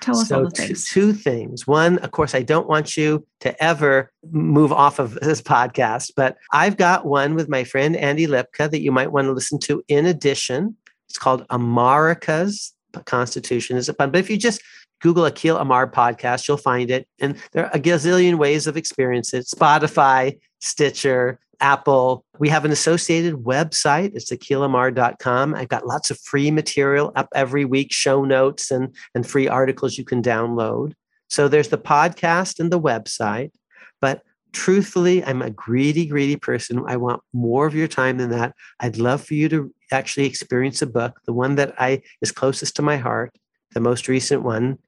Tell 0.01 0.19
us 0.19 0.29
so 0.29 0.39
all 0.39 0.45
the 0.45 0.51
things. 0.51 0.89
Two, 0.89 1.13
two 1.13 1.19
things. 1.19 1.67
One, 1.67 1.99
of 1.99 2.11
course, 2.11 2.35
I 2.35 2.43
don't 2.43 2.69
want 2.69 2.97
you 2.97 3.27
to 3.41 3.63
ever 3.63 4.11
move 4.31 4.73
off 4.73 4.99
of 4.99 5.15
this 5.23 5.41
podcast, 5.41 6.13
but 6.17 6.37
I've 6.53 6.77
got 6.77 7.07
one 7.07 7.35
with 7.35 7.49
my 7.49 7.65
friend 7.65 7.97
Andy 7.97 8.27
Lipka 8.27 8.71
that 8.71 8.81
you 8.81 8.93
might 8.93 9.13
want 9.13 9.27
to 9.27 9.33
listen 9.33 9.59
to 9.61 9.83
in 9.89 10.07
addition. 10.07 10.77
It's 11.09 11.19
called 11.19 11.47
Amarica's 11.49 12.75
Constitution 13.01 13.77
is 13.77 13.89
a 13.89 13.95
pun. 13.95 14.11
But 14.11 14.21
if 14.21 14.31
you 14.31 14.37
just 14.37 14.63
Google 15.03 15.25
Akhil 15.25 15.61
Amar 15.61 15.91
podcast, 15.91 16.49
you'll 16.49 16.57
find 16.57 16.91
it. 16.91 17.07
And 17.21 17.37
there 17.53 17.67
are 17.67 17.73
a 17.73 17.81
gazillion 17.81 18.39
ways 18.39 18.67
of 18.67 18.77
experiencing 18.77 19.41
it. 19.41 19.47
Spotify, 19.47 20.39
Stitcher, 20.61 21.39
Apple. 21.61 22.25
We 22.39 22.49
have 22.49 22.65
an 22.65 22.73
associated 22.73 23.35
website. 23.35 24.13
It's 24.15 24.31
akhilamar.com. 24.31 25.55
I've 25.55 25.69
got 25.69 25.87
lots 25.87 26.11
of 26.11 26.19
free 26.19 26.51
material 26.51 27.13
up 27.15 27.29
every 27.35 27.65
week, 27.65 27.93
show 27.93 28.25
notes 28.25 28.71
and, 28.71 28.95
and 29.15 29.27
free 29.27 29.49
articles 29.49 29.99
you 29.99 30.05
can 30.05 30.23
download. 30.23 30.93
So 31.29 31.49
there's 31.49 31.69
the 31.69 31.79
podcast 31.79 32.61
and 32.61 32.71
the 32.71 32.81
website. 32.81 33.53
But 34.01 34.23
truthfully, 34.53 35.25
I'm 35.25 35.41
a 35.41 35.51
greedy, 35.51 36.05
greedy 36.07 36.37
person. 36.37 36.85
I 36.87 36.97
want 36.97 37.23
more 37.33 37.67
of 37.67 37.75
your 37.75 37.89
time 37.89 38.19
than 38.19 38.31
that. 38.31 38.55
I'd 38.81 38.99
love 38.99 39.25
for 39.25 39.35
you 39.35 39.49
to 39.49 39.73
actually 39.91 40.27
experience 40.27 40.83
a 40.83 40.87
book. 40.87 41.21
The 41.27 41.33
one 41.33 41.55
that 41.57 41.75
I 41.79 42.03
is 42.21 42.33
closest 42.33 42.77
to 42.77 42.83
my 42.83 42.97
heart, 42.97 43.33
the 43.73 43.81
most 43.81 44.09
recent 44.09 44.43
one, 44.43 44.79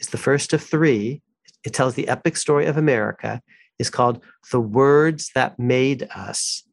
is 0.00 0.08
the 0.08 0.18
first 0.18 0.52
of 0.52 0.62
three. 0.62 1.22
It 1.64 1.72
tells 1.72 1.94
the 1.94 2.08
epic 2.08 2.36
story 2.36 2.66
of 2.66 2.76
America. 2.76 3.42
Is 3.78 3.90
called 3.90 4.22
The 4.50 4.60
Words 4.60 5.30
That 5.36 5.56
Made 5.56 6.08
Us, 6.14 6.64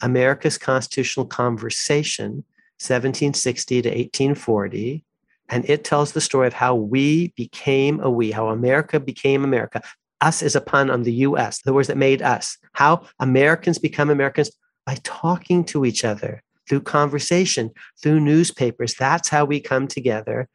America's 0.00 0.56
Constitutional 0.56 1.26
Conversation, 1.26 2.44
1760 2.80 3.82
to 3.82 3.88
1840. 3.88 5.04
And 5.50 5.68
it 5.68 5.84
tells 5.84 6.12
the 6.12 6.22
story 6.22 6.46
of 6.46 6.54
how 6.54 6.74
we 6.74 7.34
became 7.36 8.00
a 8.00 8.10
we, 8.10 8.30
how 8.30 8.48
America 8.48 8.98
became 8.98 9.44
America. 9.44 9.82
Us 10.20 10.42
is 10.42 10.56
a 10.56 10.60
pun 10.60 10.90
on 10.90 11.02
the 11.02 11.12
US, 11.12 11.60
the 11.62 11.72
words 11.72 11.88
that 11.88 11.96
made 11.96 12.22
us. 12.22 12.56
How 12.72 13.02
Americans 13.20 13.78
become 13.78 14.08
Americans 14.08 14.50
by 14.86 14.96
talking 15.04 15.64
to 15.64 15.84
each 15.84 16.04
other, 16.04 16.42
through 16.68 16.80
conversation, 16.80 17.70
through 18.02 18.20
newspapers. 18.20 18.94
That's 18.94 19.28
how 19.28 19.44
we 19.44 19.60
come 19.60 19.86
together. 19.88 20.48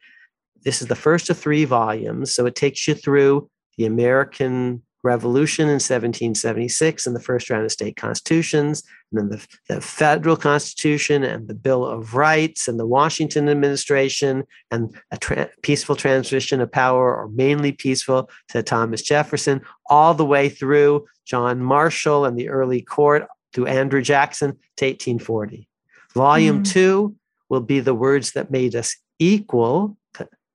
This 0.64 0.80
is 0.82 0.88
the 0.88 0.96
first 0.96 1.30
of 1.30 1.38
three 1.38 1.64
volumes. 1.64 2.34
So 2.34 2.46
it 2.46 2.54
takes 2.54 2.88
you 2.88 2.94
through 2.94 3.48
the 3.76 3.86
American 3.86 4.82
Revolution 5.04 5.64
in 5.64 5.74
1776 5.74 7.06
and 7.06 7.14
the 7.14 7.20
first 7.20 7.50
round 7.50 7.66
of 7.66 7.72
state 7.72 7.94
constitutions, 7.94 8.82
and 9.12 9.20
then 9.20 9.38
the, 9.38 9.46
the, 9.74 9.80
federal 9.82 10.34
constitution 10.34 11.22
and 11.22 11.46
the 11.46 11.54
Bill 11.54 11.84
of 11.84 12.14
Rights 12.14 12.68
and 12.68 12.80
the 12.80 12.86
Washington 12.86 13.50
administration 13.50 14.44
and 14.70 14.96
a 15.10 15.18
tra- 15.18 15.50
peaceful 15.62 15.94
transition 15.94 16.62
of 16.62 16.72
power, 16.72 17.14
or 17.14 17.28
mainly 17.28 17.70
peaceful, 17.70 18.30
to 18.48 18.62
Thomas 18.62 19.02
Jefferson, 19.02 19.60
all 19.90 20.14
the 20.14 20.24
way 20.24 20.48
through 20.48 21.04
John 21.26 21.62
Marshall 21.62 22.24
and 22.24 22.38
the 22.38 22.48
early 22.48 22.80
court 22.80 23.26
to 23.52 23.66
Andrew 23.66 24.00
Jackson 24.00 24.52
to 24.78 24.86
1840. 24.86 25.68
Volume 26.14 26.62
mm. 26.62 26.72
two 26.72 27.14
will 27.50 27.60
be 27.60 27.80
the 27.80 27.94
words 27.94 28.32
that 28.32 28.50
made 28.50 28.74
us 28.74 28.96
equal. 29.18 29.98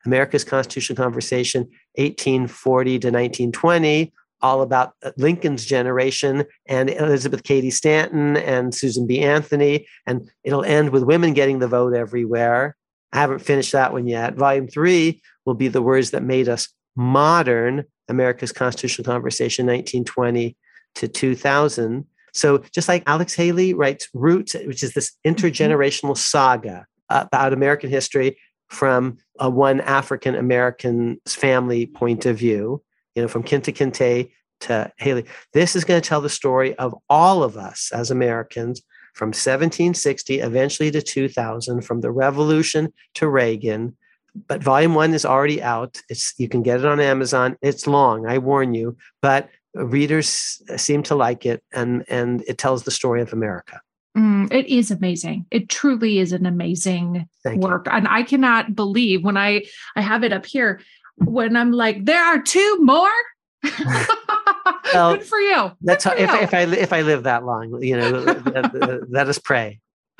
America's 0.06 0.44
Constitutional 0.44 0.96
Conversation, 0.96 1.62
1840 1.96 2.92
to 2.92 3.08
1920, 3.08 4.14
all 4.42 4.62
about 4.62 4.94
uh, 5.04 5.12
Lincoln's 5.18 5.66
generation 5.66 6.46
and 6.66 6.90
Elizabeth 6.90 7.44
Cady 7.44 7.70
Stanton 7.70 8.38
and 8.38 8.74
Susan 8.74 9.06
B. 9.06 9.20
Anthony. 9.20 9.86
And 10.06 10.30
it'll 10.44 10.64
end 10.64 10.92
with 10.92 11.04
women 11.04 11.34
getting 11.34 11.60
the 11.60 11.68
vote 11.68 11.94
everywhere. 11.94 12.76
I 13.12 13.18
haven't 13.18 13.40
finished 13.40 13.72
that 13.74 13.92
one 13.92 14.08
yet. 14.08 14.36
Volume 14.36 14.68
three 14.68 15.22
will 15.46 15.56
be 15.56 15.68
the 15.68 15.82
words 15.82 16.12
that 16.12 16.24
made 16.24 16.48
us 16.48 16.70
modern 16.96 17.86
America's 18.08 18.52
Constitutional 18.52 19.06
Conversation, 19.06 19.66
1920 19.66 20.56
to 20.96 21.08
2000. 21.08 22.06
So 22.34 22.60
just 22.74 22.88
like 22.88 23.04
Alex 23.08 23.34
Haley 23.34 23.74
writes 23.74 24.08
Roots, 24.14 24.54
which 24.54 24.84
is 24.84 24.94
this 24.94 25.12
mm-hmm. 25.26 25.34
intergenerational 25.34 26.18
saga 26.18 26.86
about 27.10 27.54
American 27.54 27.90
history 27.90 28.38
from 28.70 29.18
a 29.40 29.50
one 29.50 29.82
African 29.82 30.36
American 30.36 31.20
family 31.28 31.86
point 31.86 32.26
of 32.26 32.38
view, 32.38 32.82
you 33.16 33.22
know, 33.22 33.28
from 33.28 33.44
Kunta 33.44 33.74
Kinte 33.74 34.32
to 34.62 34.92
Haley. 34.98 35.26
This 35.54 35.76
is 35.76 35.84
going 35.84 36.02
to 36.02 36.08
tell 36.08 36.22
the 36.22 36.30
story 36.30 36.76
of 36.76 36.96
all 37.10 37.44
of 37.44 37.58
us 37.58 37.92
as 37.94 38.12
Americans 38.12 38.82
from 39.14 39.30
1760 39.30 40.40
eventually 40.40 40.92
to 40.92 41.02
2000, 41.02 41.82
from 41.82 42.02
the 42.02 42.12
Revolution 42.12 42.94
to 43.16 43.28
Reagan. 43.28 43.98
But 44.48 44.64
volume 44.64 44.94
one 44.94 45.14
is 45.14 45.26
already 45.26 45.62
out. 45.62 46.02
It's 46.10 46.34
you 46.38 46.48
can 46.48 46.62
get 46.62 46.80
it 46.80 46.86
on 46.86 47.00
Amazon. 47.00 47.58
It's 47.62 47.88
long, 47.88 48.28
I 48.28 48.38
warn 48.38 48.74
you, 48.74 48.96
but 49.22 49.50
readers 49.74 50.62
seem 50.78 51.04
to 51.04 51.16
like 51.16 51.46
it, 51.46 51.64
and 51.74 52.06
and 52.08 52.44
it 52.48 52.58
tells 52.58 52.84
the 52.84 52.92
story 52.92 53.22
of 53.22 53.34
America. 53.34 53.82
Mm, 54.17 54.52
it 54.52 54.67
is 54.67 54.91
amazing. 54.91 55.45
It 55.52 55.69
truly 55.69 56.19
is 56.19 56.32
an 56.32 56.45
amazing 56.45 57.28
Thank 57.43 57.62
work, 57.62 57.86
you. 57.86 57.91
and 57.91 58.08
I 58.08 58.24
cannot 58.24 58.76
believe 58.76 59.24
when 59.24 59.38
I 59.38 59.63
I 59.95 60.02
have 60.02 60.24
it 60.24 60.34
up 60.34 60.45
here 60.45 60.82
when 61.15 61.56
I'm 61.56 61.72
like, 61.72 62.06
there 62.06 62.24
are 62.24 62.41
two 62.41 62.78
more. 62.80 63.12
well, 64.93 65.15
Good 65.15 65.26
for 65.26 65.39
you. 65.39 65.63
Good 65.63 65.76
that's 65.82 66.04
for 66.06 66.10
how, 66.10 66.15
if, 66.15 66.43
if 66.43 66.54
I 66.54 66.62
if 66.62 66.93
I 66.93 67.02
live 67.02 67.24
that 67.24 67.45
long, 67.45 67.82
you 67.84 67.98
know, 67.98 68.10
let 69.10 69.28
us 69.28 69.38
pray. 69.38 69.80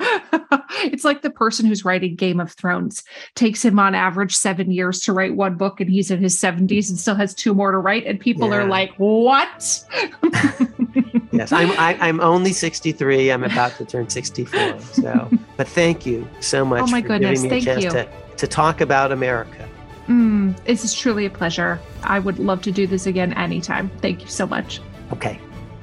it's 0.84 1.04
like 1.04 1.22
the 1.22 1.30
person 1.30 1.66
who's 1.66 1.84
writing 1.84 2.14
Game 2.16 2.40
of 2.40 2.52
Thrones 2.52 3.02
takes 3.34 3.64
him 3.64 3.78
on 3.78 3.94
average 3.94 4.34
seven 4.34 4.70
years 4.70 5.00
to 5.00 5.12
write 5.12 5.36
one 5.36 5.56
book, 5.56 5.80
and 5.80 5.90
he's 5.90 6.10
in 6.10 6.20
his 6.20 6.38
70s 6.38 6.88
and 6.88 6.98
still 6.98 7.14
has 7.14 7.34
two 7.34 7.54
more 7.54 7.72
to 7.72 7.78
write. 7.78 8.06
And 8.06 8.18
people 8.18 8.50
yeah. 8.50 8.56
are 8.56 8.64
like, 8.66 8.92
"What?" 8.96 9.84
yes, 11.32 11.52
I'm. 11.52 11.70
I, 11.72 11.94
am 11.94 12.02
i 12.02 12.08
am 12.08 12.20
only 12.20 12.52
63. 12.52 13.32
I'm 13.32 13.44
about 13.44 13.76
to 13.76 13.84
turn 13.84 14.08
64. 14.08 14.80
So, 14.80 15.30
but 15.56 15.68
thank 15.68 16.06
you 16.06 16.28
so 16.40 16.64
much. 16.64 16.82
Oh 16.82 16.86
my 16.86 17.00
goodness! 17.00 17.44
Thank 17.44 17.66
you. 17.66 17.90
To, 17.90 18.08
to 18.36 18.46
talk 18.46 18.80
about 18.80 19.12
America. 19.12 19.68
Mm, 20.08 20.62
this 20.64 20.84
is 20.84 20.92
truly 20.92 21.26
a 21.26 21.30
pleasure. 21.30 21.80
I 22.02 22.18
would 22.18 22.38
love 22.38 22.62
to 22.62 22.72
do 22.72 22.86
this 22.86 23.06
again 23.06 23.32
anytime. 23.34 23.90
Thank 24.00 24.22
you 24.22 24.28
so 24.28 24.46
much. 24.46 24.80
Okay. 25.12 25.40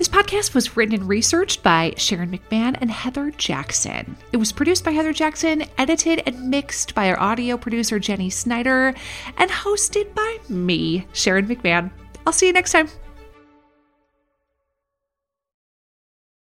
This 0.00 0.08
podcast 0.08 0.54
was 0.54 0.78
written 0.78 0.94
and 0.94 1.06
researched 1.06 1.62
by 1.62 1.92
Sharon 1.98 2.30
McMahon 2.30 2.74
and 2.80 2.90
Heather 2.90 3.32
Jackson. 3.32 4.16
It 4.32 4.38
was 4.38 4.50
produced 4.50 4.82
by 4.82 4.92
Heather 4.92 5.12
Jackson, 5.12 5.64
edited 5.76 6.22
and 6.24 6.48
mixed 6.48 6.94
by 6.94 7.10
our 7.10 7.20
audio 7.20 7.58
producer 7.58 7.98
Jenny 7.98 8.30
Snyder, 8.30 8.94
and 9.36 9.50
hosted 9.50 10.14
by 10.14 10.38
me, 10.48 11.06
Sharon 11.12 11.46
McMahon. 11.46 11.90
I'll 12.26 12.32
see 12.32 12.46
you 12.46 12.54
next 12.54 12.72
time. 12.72 12.88